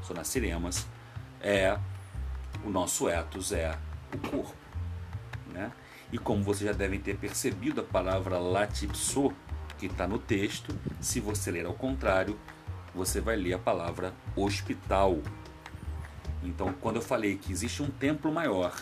sonaciremas, 0.02 0.86
é 1.40 1.78
o 2.64 2.70
nosso 2.70 3.08
ethos 3.08 3.52
é 3.52 3.78
o 4.14 4.18
corpo. 4.28 4.54
Né? 5.52 5.70
E 6.12 6.18
como 6.18 6.42
vocês 6.42 6.68
já 6.68 6.76
devem 6.76 6.98
ter 6.98 7.16
percebido, 7.16 7.80
a 7.80 7.84
palavra 7.84 8.38
latipso, 8.38 9.32
que 9.78 9.86
está 9.86 10.06
no 10.06 10.18
texto, 10.18 10.74
se 11.00 11.20
você 11.20 11.50
ler 11.50 11.66
ao 11.66 11.74
contrário, 11.74 12.38
você 12.94 13.20
vai 13.20 13.36
ler 13.36 13.54
a 13.54 13.58
palavra 13.58 14.12
hospital. 14.34 15.18
Então, 16.42 16.72
quando 16.80 16.96
eu 16.96 17.02
falei 17.02 17.36
que 17.36 17.52
existe 17.52 17.82
um 17.82 17.88
templo 17.88 18.32
maior, 18.32 18.74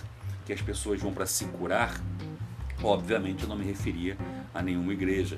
que 0.47 0.53
as 0.53 0.62
pessoas 0.62 1.01
vão 1.01 1.12
para 1.12 1.27
se 1.27 1.45
curar, 1.45 2.01
obviamente 2.83 3.43
eu 3.43 3.49
não 3.49 3.57
me 3.57 3.64
referia 3.64 4.17
a 4.55 4.62
nenhuma 4.62 4.93
igreja, 4.93 5.37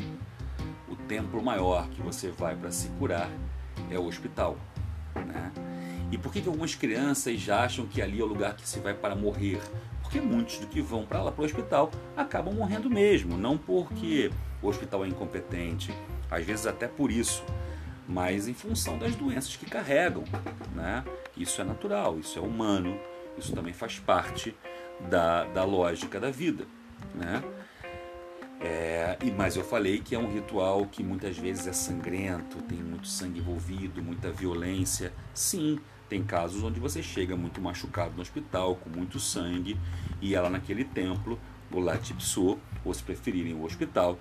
o 0.88 0.94
templo 0.94 1.42
maior 1.42 1.88
que 1.88 2.00
você 2.00 2.30
vai 2.30 2.54
para 2.54 2.70
se 2.70 2.88
curar 2.90 3.28
é 3.90 3.98
o 3.98 4.06
hospital. 4.06 4.56
Né? 5.14 5.52
E 6.12 6.18
por 6.18 6.32
que, 6.32 6.40
que 6.40 6.48
algumas 6.48 6.74
crianças 6.74 7.40
já 7.40 7.64
acham 7.64 7.86
que 7.86 8.00
ali 8.00 8.20
é 8.20 8.24
o 8.24 8.26
lugar 8.26 8.54
que 8.54 8.68
se 8.68 8.78
vai 8.80 8.94
para 8.94 9.14
morrer? 9.14 9.60
Porque 10.10 10.20
muitos 10.20 10.58
do 10.58 10.66
que 10.66 10.80
vão 10.80 11.06
para 11.06 11.22
lá 11.22 11.30
para 11.30 11.42
o 11.42 11.44
hospital 11.44 11.88
acabam 12.16 12.52
morrendo 12.52 12.90
mesmo, 12.90 13.38
não 13.38 13.56
porque 13.56 14.28
o 14.60 14.66
hospital 14.66 15.04
é 15.04 15.08
incompetente, 15.08 15.94
às 16.28 16.44
vezes 16.44 16.66
até 16.66 16.88
por 16.88 17.12
isso, 17.12 17.44
mas 18.08 18.48
em 18.48 18.52
função 18.52 18.98
das 18.98 19.14
doenças 19.14 19.54
que 19.54 19.66
carregam. 19.66 20.24
Né? 20.74 21.04
Isso 21.36 21.60
é 21.60 21.64
natural, 21.64 22.18
isso 22.18 22.36
é 22.40 22.42
humano, 22.42 22.98
isso 23.38 23.52
também 23.52 23.72
faz 23.72 24.00
parte 24.00 24.52
da, 25.08 25.44
da 25.44 25.62
lógica 25.62 26.18
da 26.18 26.28
vida. 26.28 26.66
Né? 27.14 27.40
É, 28.60 29.16
mas 29.36 29.54
eu 29.54 29.62
falei 29.62 30.00
que 30.00 30.16
é 30.16 30.18
um 30.18 30.28
ritual 30.28 30.86
que 30.86 31.04
muitas 31.04 31.38
vezes 31.38 31.68
é 31.68 31.72
sangrento, 31.72 32.60
tem 32.62 32.78
muito 32.78 33.06
sangue 33.06 33.38
envolvido, 33.38 34.02
muita 34.02 34.32
violência. 34.32 35.12
Sim, 35.32 35.78
tem 36.10 36.24
casos 36.24 36.64
onde 36.64 36.80
você 36.80 37.00
chega 37.04 37.36
muito 37.36 37.60
machucado 37.60 38.14
no 38.16 38.20
hospital, 38.20 38.74
com 38.74 38.90
muito 38.90 39.20
sangue, 39.20 39.78
e 40.20 40.34
é 40.34 40.40
lá 40.40 40.50
naquele 40.50 40.84
templo, 40.84 41.38
o 41.70 41.78
Latipso, 41.78 42.58
ou 42.84 42.92
se 42.92 43.00
preferirem 43.00 43.54
o 43.54 43.62
hospital, 43.62 44.18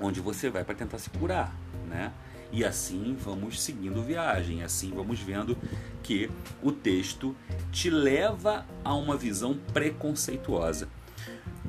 onde 0.00 0.20
você 0.20 0.50
vai 0.50 0.64
para 0.64 0.74
tentar 0.74 0.98
se 0.98 1.08
curar, 1.10 1.54
né? 1.88 2.12
E 2.50 2.64
assim 2.64 3.16
vamos 3.18 3.62
seguindo 3.62 4.02
viagem, 4.02 4.64
assim 4.64 4.90
vamos 4.90 5.20
vendo 5.20 5.56
que 6.02 6.28
o 6.60 6.72
texto 6.72 7.34
te 7.70 7.88
leva 7.88 8.66
a 8.82 8.92
uma 8.94 9.16
visão 9.16 9.56
preconceituosa. 9.72 10.88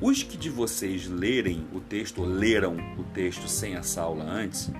Os 0.00 0.24
que 0.24 0.36
de 0.36 0.50
vocês 0.50 1.06
lerem 1.06 1.66
o 1.72 1.78
texto, 1.78 2.20
ou 2.20 2.26
leram 2.26 2.76
o 2.98 3.04
texto 3.14 3.48
sem 3.48 3.76
essa 3.76 4.02
aula 4.02 4.24
antes, 4.24 4.72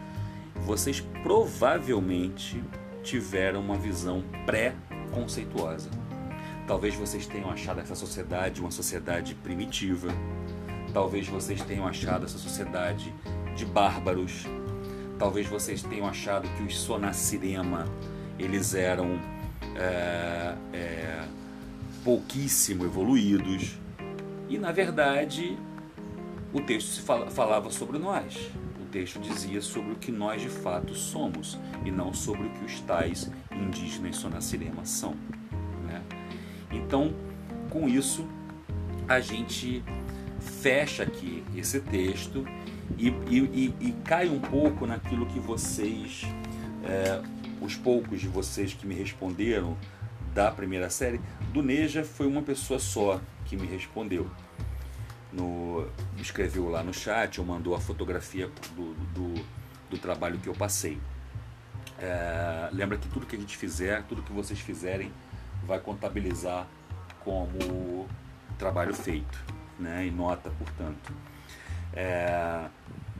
vocês 0.56 1.00
provavelmente 1.22 2.62
tiveram 3.06 3.60
uma 3.60 3.76
visão 3.76 4.22
pré-conceituosa. 4.44 5.88
Talvez 6.66 6.96
vocês 6.96 7.24
tenham 7.24 7.48
achado 7.48 7.80
essa 7.80 7.94
sociedade 7.94 8.60
uma 8.60 8.72
sociedade 8.72 9.34
primitiva. 9.36 10.08
Talvez 10.92 11.28
vocês 11.28 11.62
tenham 11.62 11.86
achado 11.86 12.26
essa 12.26 12.36
sociedade 12.36 13.14
de 13.54 13.64
bárbaros. 13.64 14.44
Talvez 15.18 15.46
vocês 15.46 15.82
tenham 15.82 16.06
achado 16.06 16.48
que 16.56 16.64
os 16.64 16.76
Sonacirema 16.76 17.86
eles 18.38 18.74
eram 18.74 19.20
é, 19.76 20.54
é, 20.72 21.24
pouquíssimo 22.02 22.84
evoluídos. 22.84 23.78
E 24.48 24.58
na 24.58 24.72
verdade, 24.72 25.56
o 26.52 26.60
texto 26.60 27.02
falava 27.30 27.70
sobre 27.70 27.98
nós. 27.98 28.50
Texto 28.86 29.20
dizia 29.20 29.60
sobre 29.60 29.92
o 29.92 29.96
que 29.96 30.10
nós 30.10 30.40
de 30.40 30.48
fato 30.48 30.94
somos 30.94 31.58
e 31.84 31.90
não 31.90 32.12
sobre 32.12 32.46
o 32.46 32.50
que 32.50 32.64
os 32.64 32.80
tais 32.80 33.30
indígenas 33.52 34.16
Sonacirema 34.16 34.84
são. 34.84 35.14
Né? 35.86 36.02
Então, 36.70 37.14
com 37.70 37.88
isso, 37.88 38.26
a 39.08 39.20
gente 39.20 39.82
fecha 40.40 41.02
aqui 41.02 41.44
esse 41.54 41.80
texto 41.80 42.46
e, 42.96 43.08
e, 43.08 43.38
e, 43.38 43.88
e 43.88 43.92
cai 44.04 44.28
um 44.28 44.40
pouco 44.40 44.86
naquilo 44.86 45.26
que 45.26 45.38
vocês, 45.38 46.22
é, 46.84 47.22
os 47.60 47.74
poucos 47.76 48.20
de 48.20 48.28
vocês 48.28 48.72
que 48.72 48.86
me 48.86 48.94
responderam 48.94 49.76
da 50.34 50.50
primeira 50.50 50.90
série, 50.90 51.20
do 51.52 51.62
Neja 51.62 52.04
foi 52.04 52.26
uma 52.26 52.42
pessoa 52.42 52.78
só 52.78 53.20
que 53.46 53.56
me 53.56 53.66
respondeu. 53.66 54.30
No, 55.36 55.86
escreveu 56.16 56.70
lá 56.70 56.82
no 56.82 56.94
chat, 56.94 57.38
ou 57.40 57.46
mandou 57.46 57.74
a 57.74 57.80
fotografia 57.80 58.50
do, 58.74 58.94
do, 59.12 59.44
do 59.90 59.98
trabalho 59.98 60.38
que 60.38 60.48
eu 60.48 60.54
passei. 60.54 60.98
É, 61.98 62.68
lembra 62.72 62.96
que 62.96 63.08
tudo 63.08 63.26
que 63.26 63.36
a 63.36 63.38
gente 63.38 63.56
fizer, 63.56 64.02
tudo 64.04 64.22
que 64.22 64.32
vocês 64.32 64.58
fizerem, 64.58 65.12
vai 65.66 65.78
contabilizar 65.78 66.66
como 67.20 68.06
trabalho 68.58 68.94
feito, 68.94 69.38
né? 69.78 70.06
E 70.06 70.10
nota, 70.10 70.50
portanto. 70.50 71.12
É, 71.92 72.68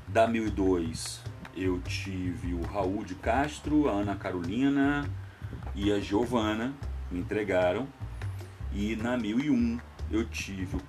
da 0.08 0.26
1002 0.26 1.20
eu 1.56 1.80
tive 1.80 2.52
o 2.52 2.62
Raul 2.62 3.04
de 3.04 3.14
Castro, 3.14 3.88
a 3.88 3.92
Ana 3.92 4.14
Carolina 4.14 5.08
e 5.74 5.90
a 5.90 5.98
Giovana 5.98 6.74
me 7.10 7.20
entregaram. 7.20 7.88
E 8.72 8.94
na 8.96 9.16
1001 9.16 9.80
eu 10.10 10.24
tive 10.26 10.76
o 10.76 10.82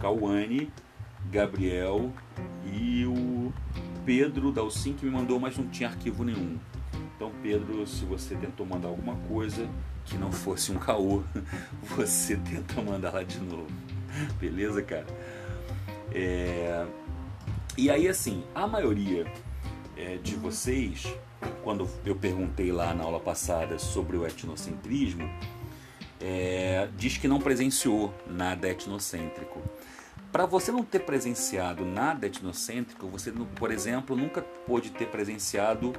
Cauane, 0.00 0.70
Gabriel 1.30 2.12
e 2.64 3.04
o 3.06 3.52
Pedro 4.04 4.52
Dalcin 4.52 4.94
que 4.94 5.04
me 5.04 5.10
mandou, 5.10 5.40
mas 5.40 5.56
não 5.56 5.66
tinha 5.68 5.88
arquivo 5.88 6.24
nenhum. 6.24 6.58
Então, 7.16 7.32
Pedro, 7.42 7.86
se 7.86 8.04
você 8.04 8.34
tentou 8.34 8.66
mandar 8.66 8.88
alguma 8.88 9.16
coisa 9.28 9.68
que 10.04 10.16
não 10.16 10.30
fosse 10.30 10.70
um 10.70 10.78
caô, 10.78 11.22
você 11.96 12.36
tenta 12.36 12.80
mandar 12.82 13.12
lá 13.12 13.22
de 13.22 13.40
novo. 13.40 13.66
Beleza, 14.38 14.82
cara? 14.82 15.06
É... 16.12 16.86
E 17.76 17.90
aí, 17.90 18.08
assim, 18.08 18.42
a 18.54 18.66
maioria 18.66 19.26
é, 19.96 20.16
de 20.16 20.34
vocês, 20.36 21.12
quando 21.62 21.88
eu 22.04 22.14
perguntei 22.14 22.70
lá 22.70 22.94
na 22.94 23.04
aula 23.04 23.20
passada 23.20 23.78
sobre 23.78 24.16
o 24.16 24.26
etnocentrismo, 24.26 25.28
é, 26.20 26.88
diz 26.96 27.18
que 27.18 27.28
não 27.28 27.40
presenciou 27.40 28.14
nada 28.26 28.68
etnocêntrico. 28.68 29.62
Para 30.32 30.44
você 30.44 30.70
não 30.70 30.84
ter 30.84 31.00
presenciado 31.00 31.84
nada 31.84 32.26
etnocêntrico, 32.26 33.08
você, 33.08 33.30
por 33.30 33.70
exemplo, 33.70 34.16
nunca 34.16 34.42
pôde 34.42 34.90
ter 34.90 35.06
presenciado 35.08 35.92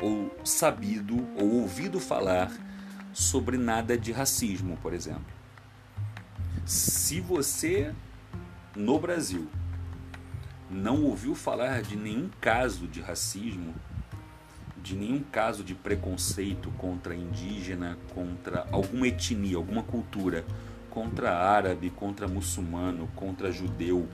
ou 0.00 0.30
sabido 0.44 1.16
ou 1.36 1.60
ouvido 1.62 1.98
falar 1.98 2.50
sobre 3.12 3.56
nada 3.56 3.96
de 3.96 4.12
racismo, 4.12 4.78
por 4.82 4.92
exemplo. 4.92 5.24
Se 6.64 7.20
você 7.20 7.92
no 8.76 8.98
Brasil 8.98 9.48
não 10.70 11.04
ouviu 11.04 11.34
falar 11.34 11.82
de 11.82 11.96
nenhum 11.96 12.30
caso 12.40 12.86
de 12.86 13.00
racismo, 13.00 13.74
de 14.82 14.96
nenhum 14.96 15.20
caso 15.20 15.62
de 15.62 15.74
preconceito 15.74 16.70
contra 16.72 17.14
indígena, 17.14 17.96
contra 18.14 18.66
alguma 18.72 19.06
etnia, 19.06 19.56
alguma 19.56 19.82
cultura, 19.82 20.44
contra 20.90 21.36
árabe, 21.36 21.88
contra 21.90 22.26
muçulmano, 22.26 23.08
contra 23.14 23.52
judeu, 23.52 24.08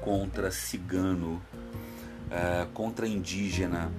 contra 0.00 0.50
cigano, 0.50 1.42
uh, 2.28 2.66
contra 2.74 3.06
indígena. 3.06 3.90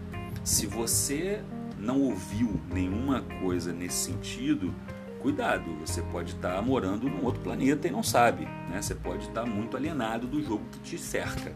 Se 0.43 0.67
você 0.67 1.41
não 1.77 2.01
ouviu 2.01 2.61
nenhuma 2.71 3.21
coisa 3.41 3.73
nesse 3.73 4.11
sentido, 4.11 4.73
cuidado, 5.21 5.73
você 5.79 6.01
pode 6.01 6.33
estar 6.33 6.61
morando 6.61 7.09
num 7.09 7.25
outro 7.25 7.41
planeta 7.41 7.87
e 7.87 7.91
não 7.91 8.03
sabe, 8.03 8.45
né? 8.69 8.81
Você 8.81 8.93
pode 8.93 9.27
estar 9.27 9.45
muito 9.45 9.75
alienado 9.75 10.27
do 10.27 10.41
jogo 10.41 10.63
que 10.71 10.79
te 10.79 10.97
cerca. 10.97 11.53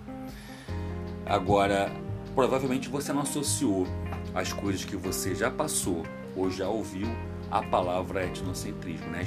Agora, 1.25 1.91
provavelmente 2.37 2.87
você 2.87 3.11
não 3.11 3.23
associou 3.23 3.87
as 4.35 4.53
coisas 4.53 4.85
que 4.85 4.95
você 4.95 5.33
já 5.33 5.49
passou 5.49 6.05
ou 6.35 6.51
já 6.51 6.69
ouviu 6.69 7.07
à 7.49 7.63
palavra 7.63 8.23
etnocentrismo, 8.25 9.07
né? 9.07 9.23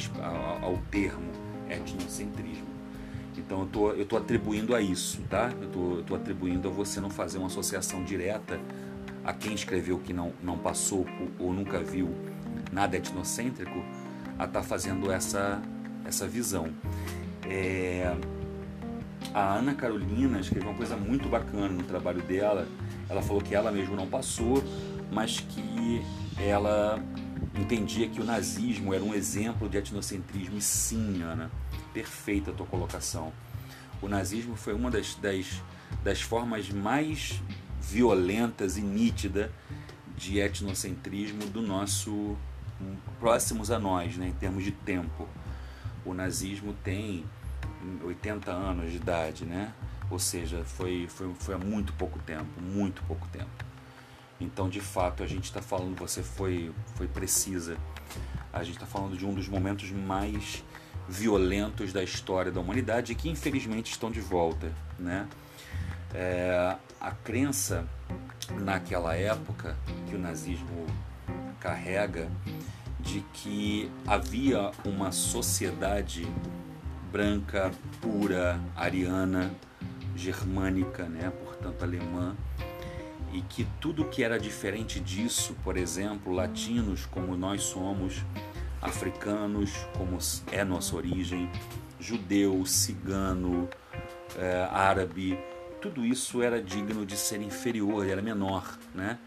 ao 0.62 0.78
termo 0.92 1.28
etnocentrismo. 1.68 2.68
Então 3.36 3.62
eu 3.62 3.66
tô, 3.66 3.90
eu 3.90 4.06
tô 4.06 4.16
atribuindo 4.16 4.76
a 4.76 4.80
isso, 4.80 5.20
tá? 5.28 5.50
Eu 5.60 5.68
tô, 5.70 5.94
eu 5.96 6.04
tô 6.04 6.14
atribuindo 6.14 6.68
a 6.68 6.70
você 6.70 7.00
não 7.00 7.10
fazer 7.10 7.38
uma 7.38 7.48
associação 7.48 8.04
direta 8.04 8.60
a 9.24 9.32
quem 9.32 9.54
escreveu 9.54 9.98
que 9.98 10.12
não, 10.12 10.32
não 10.40 10.56
passou 10.56 11.04
ou 11.36 11.52
nunca 11.52 11.80
viu 11.80 12.14
nada 12.70 12.96
etnocêntrico 12.96 13.80
a 14.38 14.44
estar 14.44 14.60
tá 14.60 14.62
fazendo 14.62 15.10
essa, 15.10 15.60
essa 16.04 16.28
visão. 16.28 16.68
É, 17.44 18.14
a 19.34 19.54
Ana 19.54 19.74
Carolina 19.74 20.38
escreveu 20.38 20.70
uma 20.70 20.76
coisa 20.76 20.96
muito 20.96 21.28
bacana 21.28 21.68
no 21.70 21.82
trabalho 21.82 22.22
dela. 22.22 22.68
Ela 23.10 23.20
falou 23.20 23.42
que 23.42 23.54
ela 23.54 23.72
mesma 23.72 23.96
não 23.96 24.06
passou, 24.06 24.62
mas 25.10 25.40
que 25.40 26.00
ela 26.38 27.02
entendia 27.58 28.08
que 28.08 28.20
o 28.20 28.24
nazismo 28.24 28.94
era 28.94 29.02
um 29.02 29.12
exemplo 29.12 29.68
de 29.68 29.76
etnocentrismo. 29.76 30.56
E 30.56 30.62
sim, 30.62 31.20
Ana, 31.22 31.50
perfeita 31.92 32.52
a 32.52 32.54
tua 32.54 32.66
colocação. 32.66 33.32
O 34.00 34.08
nazismo 34.08 34.54
foi 34.56 34.72
uma 34.72 34.90
das, 34.90 35.16
das, 35.16 35.60
das 36.02 36.22
formas 36.22 36.70
mais 36.70 37.42
violentas 37.82 38.76
e 38.76 38.80
nítida 38.80 39.52
de 40.16 40.38
etnocentrismo 40.38 41.46
do 41.46 41.60
nosso 41.60 42.36
próximos 43.18 43.70
a 43.70 43.78
nós, 43.78 44.16
né, 44.16 44.28
em 44.28 44.32
termos 44.32 44.64
de 44.64 44.70
tempo. 44.70 45.28
O 46.04 46.14
nazismo 46.14 46.74
tem 46.82 47.24
80 48.02 48.50
anos 48.50 48.90
de 48.90 48.96
idade, 48.96 49.44
né? 49.44 49.72
Ou 50.10 50.18
seja, 50.18 50.64
foi, 50.64 51.06
foi, 51.08 51.32
foi 51.38 51.54
há 51.54 51.58
muito 51.58 51.92
pouco 51.92 52.18
tempo, 52.18 52.60
muito 52.60 53.02
pouco 53.04 53.26
tempo. 53.28 53.64
Então, 54.40 54.68
de 54.68 54.80
fato, 54.80 55.22
a 55.22 55.26
gente 55.26 55.44
está 55.44 55.62
falando, 55.62 55.96
você 55.96 56.22
foi, 56.22 56.72
foi 56.96 57.06
precisa, 57.06 57.76
a 58.52 58.64
gente 58.64 58.74
está 58.74 58.86
falando 58.86 59.16
de 59.16 59.24
um 59.24 59.34
dos 59.34 59.48
momentos 59.48 59.90
mais 59.92 60.64
violentos 61.08 61.92
da 61.92 62.02
história 62.02 62.50
da 62.50 62.60
humanidade 62.60 63.12
e 63.12 63.14
que 63.14 63.28
infelizmente 63.28 63.90
estão 63.90 64.10
de 64.10 64.20
volta, 64.20 64.72
né? 64.98 65.28
É, 66.14 66.76
a 67.00 67.10
crença 67.12 67.86
naquela 68.60 69.14
época 69.14 69.76
que 70.08 70.16
o 70.16 70.18
nazismo 70.18 70.86
carrega 71.60 72.28
de 72.98 73.20
que 73.32 73.90
havia 74.06 74.70
uma 74.84 75.12
sociedade 75.12 76.26
branca, 77.10 77.70
pura, 78.00 78.60
ariana, 78.76 79.50
germânica, 80.14 81.04
né, 81.08 81.32
portanto 81.44 81.82
alemã, 81.82 82.36
e 83.32 83.42
que 83.42 83.66
tudo 83.80 84.04
que 84.04 84.24
era 84.24 84.38
diferente 84.38 84.98
disso, 84.98 85.56
por 85.62 85.76
exemplo, 85.76 86.32
latinos 86.32 87.06
como 87.06 87.36
nós 87.36 87.62
somos, 87.62 88.24
africanos 88.82 89.70
como 89.96 90.18
é 90.50 90.64
nossa 90.64 90.96
origem, 90.96 91.48
judeu, 91.98 92.64
cigano, 92.66 93.68
é, 94.36 94.68
árabe, 94.70 95.38
tudo 95.80 96.04
isso 96.04 96.42
era 96.42 96.62
digno 96.62 97.06
de 97.06 97.16
ser 97.16 97.40
inferior, 97.40 98.06
era 98.06 98.20
menor, 98.20 98.78
né? 98.94 99.18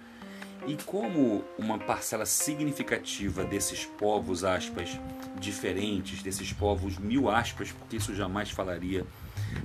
E 0.65 0.77
como 0.85 1.43
uma 1.57 1.77
parcela 1.77 2.25
significativa 2.25 3.43
desses 3.43 3.85
povos, 3.85 4.43
aspas, 4.43 4.97
diferentes, 5.37 6.23
desses 6.23 6.53
povos, 6.53 6.97
mil 6.97 7.29
aspas, 7.29 7.71
porque 7.71 7.97
isso 7.97 8.15
jamais 8.15 8.49
falaria, 8.49 9.05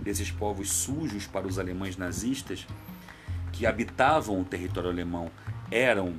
desses 0.01 0.31
povos 0.31 0.71
sujos 0.71 1.27
para 1.27 1.47
os 1.47 1.59
alemães 1.59 1.97
nazistas, 1.97 2.67
que 3.53 3.67
habitavam 3.67 4.41
o 4.41 4.45
território 4.45 4.91
alemão, 4.91 5.31
eram 5.71 6.15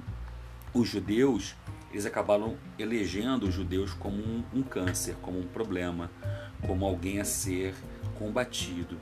os 0.74 0.88
judeus, 0.88 1.56
eles 1.92 2.06
acabaram 2.06 2.58
elegendo 2.78 3.48
os 3.48 3.54
judeus 3.54 3.94
como 3.94 4.18
um, 4.18 4.44
um 4.54 4.62
câncer, 4.62 5.16
como 5.22 5.40
um 5.40 5.48
problema, 5.48 6.12
como 6.66 6.86
alguém 6.86 7.20
a 7.20 7.26
ser 7.26 7.74
combatido. 8.18 8.98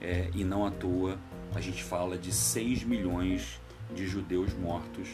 É, 0.00 0.30
e 0.34 0.44
não 0.44 0.64
à 0.64 0.70
toa 0.70 1.18
a 1.54 1.60
gente 1.60 1.82
fala 1.82 2.16
de 2.16 2.32
6 2.32 2.84
milhões 2.84 3.60
de 3.94 4.06
judeus 4.06 4.54
mortos 4.54 5.08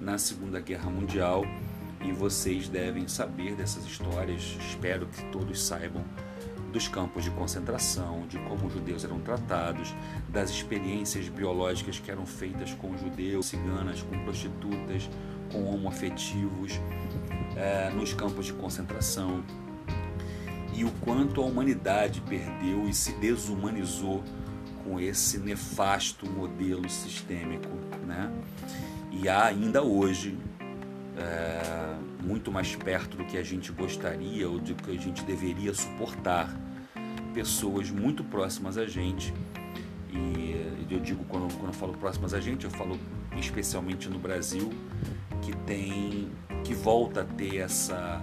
na 0.00 0.18
Segunda 0.18 0.58
Guerra 0.60 0.90
Mundial 0.90 1.44
e 2.02 2.12
vocês 2.12 2.68
devem 2.68 3.08
saber 3.08 3.54
dessas 3.54 3.84
histórias, 3.84 4.56
espero 4.68 5.06
que 5.06 5.24
todos 5.30 5.62
saibam 5.62 6.04
dos 6.74 6.88
campos 6.88 7.22
de 7.22 7.30
concentração, 7.30 8.26
de 8.26 8.36
como 8.36 8.66
os 8.66 8.72
judeus 8.72 9.04
eram 9.04 9.20
tratados, 9.20 9.94
das 10.28 10.50
experiências 10.50 11.28
biológicas 11.28 12.00
que 12.00 12.10
eram 12.10 12.26
feitas 12.26 12.74
com 12.74 12.98
judeus, 12.98 13.46
ciganas, 13.46 14.02
com 14.02 14.18
prostitutas, 14.24 15.08
com 15.52 15.72
homoafetivos 15.72 16.72
é, 17.56 17.90
nos 17.90 18.12
campos 18.12 18.46
de 18.46 18.52
concentração 18.54 19.44
e 20.74 20.84
o 20.84 20.90
quanto 21.00 21.40
a 21.40 21.44
humanidade 21.44 22.20
perdeu 22.22 22.88
e 22.88 22.92
se 22.92 23.12
desumanizou 23.12 24.24
com 24.82 24.98
esse 24.98 25.38
nefasto 25.38 26.28
modelo 26.28 26.90
sistêmico, 26.90 27.70
né? 28.04 28.32
E 29.12 29.28
há 29.28 29.44
ainda 29.44 29.80
hoje 29.84 30.36
é, 31.16 31.94
muito 32.24 32.50
mais 32.50 32.74
perto 32.74 33.16
do 33.16 33.24
que 33.24 33.38
a 33.38 33.44
gente 33.44 33.70
gostaria 33.70 34.50
ou 34.50 34.58
do 34.58 34.74
que 34.74 34.90
a 34.90 34.98
gente 34.98 35.22
deveria 35.22 35.72
suportar 35.72 36.63
pessoas 37.34 37.90
muito 37.90 38.22
próximas 38.24 38.78
a 38.78 38.86
gente 38.86 39.34
e 40.10 40.86
eu 40.90 41.00
digo 41.00 41.24
quando, 41.24 41.52
quando 41.54 41.68
eu 41.68 41.72
falo 41.72 41.92
próximas 41.94 42.32
a 42.32 42.40
gente 42.40 42.64
eu 42.64 42.70
falo 42.70 42.98
especialmente 43.36 44.08
no 44.08 44.18
Brasil 44.18 44.72
que 45.42 45.54
tem 45.66 46.30
que 46.62 46.72
volta 46.72 47.22
a 47.22 47.24
ter 47.24 47.56
essa, 47.56 48.22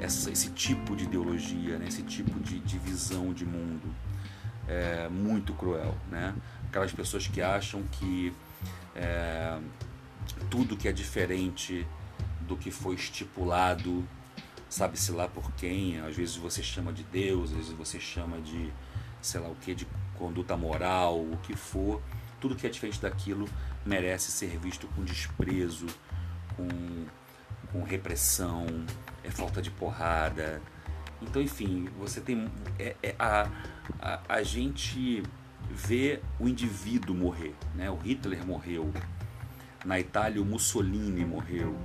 essa 0.00 0.30
esse 0.30 0.50
tipo 0.50 0.96
de 0.96 1.04
ideologia 1.04 1.78
né? 1.78 1.86
esse 1.86 2.02
tipo 2.02 2.40
de, 2.40 2.58
de 2.60 2.78
visão 2.78 3.32
de 3.32 3.44
mundo 3.44 3.94
é, 4.68 5.08
muito 5.08 5.52
cruel, 5.52 5.94
né? 6.10 6.34
Aquelas 6.68 6.92
pessoas 6.92 7.26
que 7.26 7.40
acham 7.42 7.82
que 7.92 8.32
é, 8.94 9.58
tudo 10.50 10.76
que 10.76 10.88
é 10.88 10.92
diferente 10.92 11.86
do 12.40 12.56
que 12.56 12.70
foi 12.70 12.94
estipulado, 12.94 14.06
sabe-se 14.72 15.12
lá 15.12 15.28
por 15.28 15.52
quem, 15.52 16.00
às 16.00 16.16
vezes 16.16 16.34
você 16.36 16.62
chama 16.62 16.94
de 16.94 17.02
Deus, 17.04 17.50
às 17.50 17.56
vezes 17.56 17.72
você 17.72 18.00
chama 18.00 18.40
de, 18.40 18.72
sei 19.20 19.38
lá 19.38 19.48
o 19.48 19.54
que, 19.54 19.74
de 19.74 19.86
conduta 20.16 20.56
moral, 20.56 21.20
o 21.20 21.36
que 21.42 21.54
for, 21.54 22.00
tudo 22.40 22.56
que 22.56 22.66
é 22.66 22.70
diferente 22.70 22.98
daquilo 22.98 23.46
merece 23.84 24.32
ser 24.32 24.58
visto 24.58 24.86
com 24.88 25.04
desprezo, 25.04 25.86
com, 26.56 27.06
com 27.70 27.82
repressão, 27.82 28.66
é 29.22 29.30
falta 29.30 29.60
de 29.60 29.70
porrada. 29.70 30.62
Então, 31.20 31.42
enfim, 31.42 31.88
você 31.98 32.22
tem. 32.22 32.50
É, 32.78 32.96
é 33.02 33.14
a, 33.18 33.48
a, 34.00 34.20
a 34.26 34.42
gente 34.42 35.22
vê 35.70 36.20
o 36.40 36.48
indivíduo 36.48 37.14
morrer. 37.14 37.54
Né? 37.74 37.90
O 37.90 37.96
Hitler 37.96 38.44
morreu. 38.44 38.90
Na 39.84 40.00
Itália, 40.00 40.40
o 40.40 40.44
Mussolini 40.44 41.24
morreu. 41.24 41.76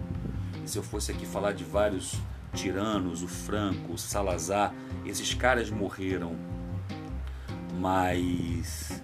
E 0.63 0.69
se 0.69 0.77
eu 0.77 0.83
fosse 0.83 1.11
aqui 1.11 1.25
falar 1.25 1.51
de 1.51 1.63
vários 1.63 2.19
tiranos, 2.57 3.23
o 3.23 3.27
Franco, 3.27 3.93
o 3.93 3.97
Salazar, 3.97 4.73
esses 5.05 5.33
caras 5.33 5.69
morreram. 5.69 6.35
Mas 7.79 9.03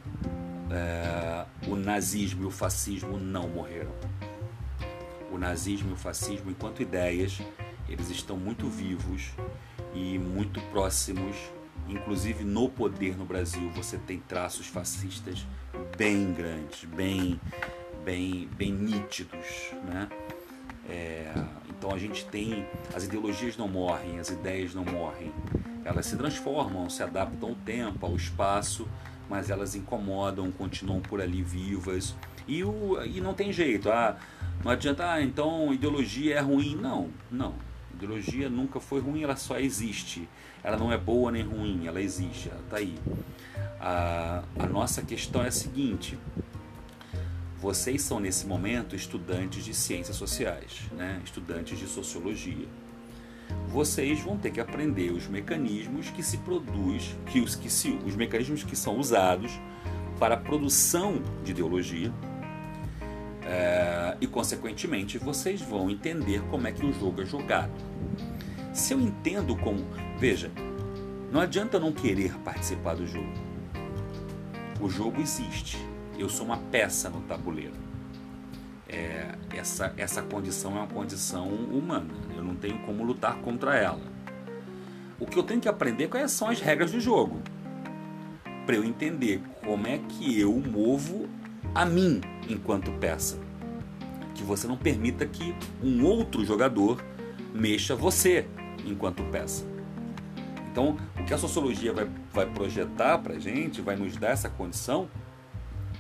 é, 0.72 1.46
o 1.68 1.76
nazismo 1.76 2.44
e 2.44 2.46
o 2.46 2.52
fascismo 2.52 3.18
não 3.18 3.48
morreram. 3.48 3.92
O 5.32 5.38
nazismo 5.38 5.92
e 5.92 5.94
o 5.94 5.98
fascismo, 5.98 6.50
enquanto 6.50 6.82
ideias, 6.82 7.40
eles 7.88 8.10
estão 8.10 8.36
muito 8.36 8.68
vivos 8.68 9.32
e 9.94 10.18
muito 10.18 10.60
próximos 10.72 11.36
inclusive 11.88 12.44
no 12.44 12.70
poder 12.70 13.18
no 13.18 13.26
Brasil 13.26 13.70
você 13.76 13.98
tem 13.98 14.20
traços 14.20 14.68
fascistas 14.68 15.46
bem 15.98 16.34
grandes, 16.34 16.86
bem, 16.86 17.40
bem, 18.04 18.48
bem 18.56 18.72
nítidos, 18.72 19.72
né? 19.86 20.10
É, 20.90 21.34
então 21.70 21.92
a 21.92 21.98
gente 21.98 22.26
tem 22.26 22.66
as 22.94 23.04
ideologias 23.04 23.58
não 23.58 23.68
morrem, 23.68 24.20
as 24.20 24.30
ideias 24.30 24.74
não 24.74 24.86
morrem, 24.86 25.32
elas 25.84 26.06
se 26.06 26.16
transformam, 26.16 26.90
se 26.90 27.04
adaptam 27.04 27.50
ao 27.50 27.56
tempo, 27.56 28.06
ao 28.06 28.16
espaço, 28.16 28.88
mas 29.30 29.50
elas 29.50 29.76
incomodam, 29.76 30.52
continuam 30.52 31.02
por 31.02 31.22
ali 31.22 31.42
vivas 31.42 32.16
e, 32.48 32.64
o, 32.64 33.04
e 33.04 33.22
não 33.22 33.34
tem 33.34 33.52
jeito. 33.52 33.90
Ah, 33.90 34.18
não 34.64 34.72
adianta, 34.72 35.12
ah, 35.12 35.22
então 35.22 35.74
ideologia 35.74 36.36
é 36.36 36.40
ruim. 36.40 36.76
Não, 36.76 37.10
não. 37.32 37.56
Ideologia 37.94 38.50
nunca 38.50 38.80
foi 38.80 39.00
ruim, 39.00 39.24
ela 39.24 39.36
só 39.36 39.60
existe. 39.60 40.28
Ela 40.64 40.78
não 40.78 40.92
é 40.92 40.98
boa 40.98 41.32
nem 41.32 41.44
ruim, 41.44 41.88
ela 41.88 42.02
existe, 42.02 42.50
ela 42.50 42.62
está 42.62 42.78
aí. 42.78 42.98
A, 43.80 44.44
a 44.58 44.66
nossa 44.66 45.02
questão 45.02 45.44
é 45.44 45.48
a 45.48 45.52
seguinte: 45.52 46.18
vocês 47.64 48.02
são 48.02 48.20
nesse 48.20 48.46
momento 48.46 48.94
estudantes 48.94 49.64
de 49.64 49.74
ciências 49.74 50.18
sociais, 50.18 50.82
né? 50.92 51.22
estudantes 51.24 51.80
de 51.80 51.88
sociologia. 51.88 52.68
Vocês 53.70 54.20
vão 54.20 54.38
ter 54.38 54.52
que 54.52 54.60
aprender 54.60 55.14
os 55.14 55.30
mecanismos 55.30 56.10
que 56.10 56.22
se 56.22 56.40
produz, 56.40 57.16
que 57.28 57.40
os 57.40 57.56
que 57.56 57.70
se, 57.70 57.98
os 58.06 58.18
mecanismos 58.18 58.64
que 58.64 58.76
são 58.76 58.98
usados 58.98 59.54
para 60.20 60.34
a 60.34 60.38
produção 60.38 61.22
de 61.42 61.52
ideologia 61.52 62.12
é, 63.46 64.18
e, 64.20 64.28
consequentemente, 64.28 65.18
vocês 65.18 65.62
vão 65.62 65.90
entender 65.90 66.42
como 66.50 66.68
é 66.68 66.72
que 66.74 66.86
o 66.86 66.92
jogo 66.92 67.22
é 67.22 67.26
jogado. 67.26 67.72
Se 68.74 68.94
eu 68.94 69.00
entendo 69.00 69.56
como. 69.56 69.86
Veja, 70.20 70.52
não 71.32 71.40
adianta 71.40 71.80
não 71.80 71.94
querer 71.94 72.34
participar 72.40 72.96
do 72.96 73.08
jogo. 73.08 73.34
O 74.82 74.90
jogo 74.90 75.22
existe. 75.22 75.93
Eu 76.18 76.30
sou 76.30 76.46
uma 76.46 76.58
peça 76.58 77.10
no 77.10 77.22
tabuleiro. 77.22 77.74
É, 78.88 79.36
essa, 79.52 79.94
essa 79.98 80.22
condição 80.22 80.72
é 80.78 80.80
uma 80.80 80.88
condição 80.88 81.48
humana. 81.48 82.14
Eu 82.36 82.44
não 82.44 82.56
tenho 82.56 82.78
como 82.80 83.04
lutar 83.04 83.38
contra 83.38 83.76
ela. 83.76 84.02
O 85.20 85.26
que 85.26 85.38
eu 85.38 85.44
tenho 85.44 85.60
que 85.60 85.70
aprender 85.70 86.08
quais 86.08 86.32
são 86.32 86.50
as 86.50 86.60
regras 86.60 86.92
do 86.92 87.00
jogo. 87.00 87.42
Para 88.66 88.76
eu 88.76 88.84
entender 88.84 89.42
como 89.64 89.88
é 89.88 89.98
que 89.98 90.40
eu 90.40 90.54
movo 90.60 91.28
a 91.74 91.86
mim 91.86 92.22
enquanto 92.48 92.92
peça. 93.00 93.40
Que 94.36 94.44
você 94.44 94.68
não 94.68 94.78
permita 94.78 95.26
que 95.26 95.56
um 95.82 96.06
outro 96.06 96.46
jogador 96.46 97.04
mexa 97.54 97.96
você 97.96 98.46
enquanto 98.86 99.24
peça. 99.24 99.66
Então, 100.72 100.98
o 101.20 101.24
que 101.24 101.34
a 101.34 101.38
sociologia 101.38 101.94
vai, 101.94 102.10
vai 102.32 102.46
projetar 102.48 103.20
para 103.20 103.36
a 103.36 103.40
gente, 103.40 103.80
vai 103.80 103.96
nos 103.96 104.18
dar 104.18 104.30
essa 104.30 104.50
condição, 104.50 105.08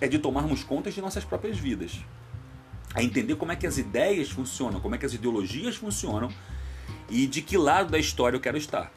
é 0.03 0.07
de 0.07 0.19
tomarmos 0.19 0.65
conta 0.65 0.91
de 0.91 0.99
nossas 0.99 1.23
próprias 1.23 1.57
vidas. 1.57 2.03
A 2.93 3.01
entender 3.01 3.37
como 3.37 3.53
é 3.53 3.55
que 3.55 3.65
as 3.65 3.77
ideias 3.77 4.29
funcionam, 4.29 4.81
como 4.81 4.95
é 4.95 4.97
que 4.97 5.05
as 5.05 5.13
ideologias 5.13 5.77
funcionam 5.77 6.29
e 7.09 7.25
de 7.25 7.41
que 7.41 7.57
lado 7.57 7.89
da 7.89 7.97
história 7.97 8.35
eu 8.35 8.41
quero 8.41 8.57
estar. 8.57 8.91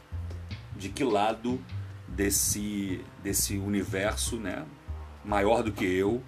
De 0.77 0.89
que 0.89 1.05
lado 1.05 1.61
desse, 2.09 3.05
desse 3.23 3.57
universo 3.57 4.37
né, 4.37 4.67
maior 5.25 5.63
do 5.63 5.71
que 5.71 5.85
eu, 5.85 6.21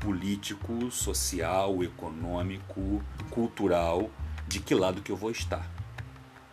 político, 0.00 0.90
social, 0.90 1.84
econômico, 1.84 3.00
cultural, 3.30 4.10
de 4.48 4.58
que 4.58 4.74
lado 4.74 5.02
que 5.02 5.12
eu 5.12 5.16
vou 5.16 5.30
estar. 5.30 5.70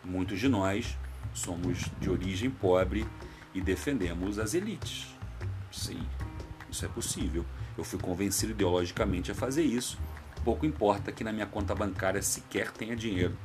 Muitos 0.06 0.40
de 0.40 0.48
nós 0.48 0.96
somos 1.34 1.80
de 2.00 2.08
origem 2.08 2.52
pobre 2.52 3.04
e 3.52 3.60
defendemos 3.60 4.38
as 4.38 4.54
elites. 4.54 5.08
Sim, 5.72 6.00
isso 6.72 6.86
é 6.86 6.88
possível. 6.88 7.46
Eu 7.78 7.84
fui 7.84 8.00
convencido 8.00 8.52
ideologicamente 8.52 9.32
a 9.32 9.36
fazer 9.36 9.64
isso. 9.64 9.98
Pouco 10.44 10.66
importa 10.66 11.12
que 11.12 11.24
na 11.24 11.32
minha 11.32 11.46
conta 11.46 11.76
bancária 11.76 12.22
sequer 12.22 12.72
tenha 12.72 12.96
dinheiro. 12.96 13.38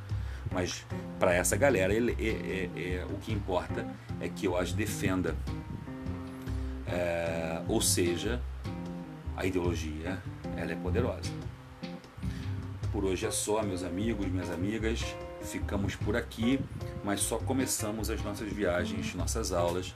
Mas 0.51 0.85
para 1.19 1.33
essa 1.33 1.55
galera, 1.57 1.93
ele, 1.93 2.15
é, 2.19 2.79
é, 2.79 2.95
é, 2.95 3.05
o 3.05 3.17
que 3.17 3.33
importa 3.33 3.85
é 4.19 4.29
que 4.29 4.45
eu 4.45 4.57
as 4.57 4.71
defenda. 4.71 5.35
É, 6.87 7.61
ou 7.67 7.81
seja, 7.81 8.41
a 9.35 9.45
ideologia 9.45 10.21
ela 10.55 10.71
é 10.71 10.75
poderosa. 10.75 11.31
Por 12.91 13.03
hoje 13.03 13.25
é 13.25 13.31
só, 13.31 13.61
meus 13.63 13.83
amigos, 13.83 14.25
minhas 14.27 14.49
amigas. 14.49 15.03
Ficamos 15.41 15.95
por 15.95 16.15
aqui, 16.15 16.59
mas 17.03 17.19
só 17.19 17.37
começamos 17.37 18.09
as 18.09 18.23
nossas 18.23 18.51
viagens, 18.51 19.13
nossas 19.13 19.51
aulas. 19.51 19.93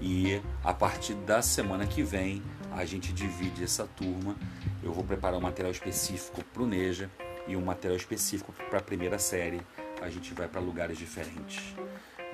E 0.00 0.40
a 0.62 0.74
partir 0.74 1.14
da 1.14 1.40
semana 1.40 1.86
que 1.86 2.02
vem 2.02 2.42
a 2.76 2.84
gente 2.84 3.12
divide 3.12 3.64
essa 3.64 3.86
turma. 3.86 4.36
Eu 4.82 4.92
vou 4.92 5.04
preparar 5.04 5.38
um 5.38 5.42
material 5.42 5.72
específico 5.72 6.42
para 6.52 6.62
o 6.62 6.66
Neja 6.66 7.10
e 7.46 7.56
um 7.56 7.64
material 7.64 7.96
específico 7.96 8.52
para 8.68 8.78
a 8.78 8.82
primeira 8.82 9.18
série. 9.18 9.60
A 10.00 10.10
gente 10.10 10.34
vai 10.34 10.48
para 10.48 10.60
lugares 10.60 10.98
diferentes. 10.98 11.74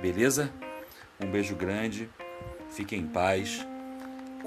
Beleza? 0.01 0.51
Um 1.21 1.31
beijo 1.31 1.55
grande. 1.55 2.09
Fiquem 2.71 3.01
em 3.01 3.07
paz. 3.07 3.67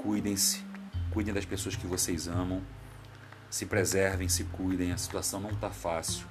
Cuidem-se 0.02 0.72
Cuidem 1.12 1.34
das 1.34 1.44
pessoas 1.44 1.76
que 1.76 1.86
vocês 1.86 2.26
amam. 2.26 2.62
Se 3.50 3.66
preservem, 3.66 4.30
se 4.30 4.44
cuidem. 4.44 4.92
A 4.92 4.96
situação 4.96 5.40
não 5.40 5.50
está 5.50 5.68
fácil. 5.68 6.26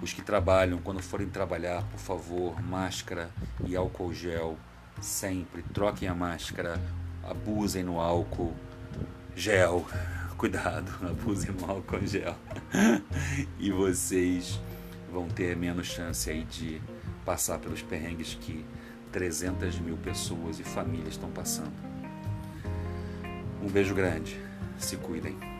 Os 0.00 0.12
que 0.12 0.22
trabalham, 0.22 0.78
quando 0.78 1.02
forem 1.02 1.28
trabalhar, 1.28 1.82
por 1.88 1.98
favor, 1.98 2.62
máscara 2.62 3.30
e 3.64 3.74
álcool 3.74 4.14
gel. 4.14 4.56
Sempre 5.00 5.62
troquem 5.74 6.06
a 6.06 6.14
máscara, 6.14 6.80
abusem 7.24 7.82
no 7.82 7.98
álcool 7.98 8.54
gel. 9.34 9.86
Cuidado, 10.36 10.90
abusem 11.06 11.52
no 11.52 11.70
álcool 11.70 12.06
gel. 12.06 12.34
e 13.58 13.70
vocês 13.70 14.60
vão 15.10 15.28
ter 15.28 15.56
menos 15.56 15.86
chance 15.86 16.28
aí 16.30 16.44
de 16.44 16.80
passar 17.24 17.58
pelos 17.58 17.82
perrengues 17.82 18.34
que 18.40 18.64
300 19.12 19.78
mil 19.78 19.96
pessoas 19.96 20.58
e 20.58 20.64
famílias 20.64 21.10
estão 21.10 21.30
passando. 21.30 21.72
Um 23.62 23.68
beijo 23.68 23.94
grande. 23.94 24.40
Se 24.78 24.96
cuidem. 24.96 25.51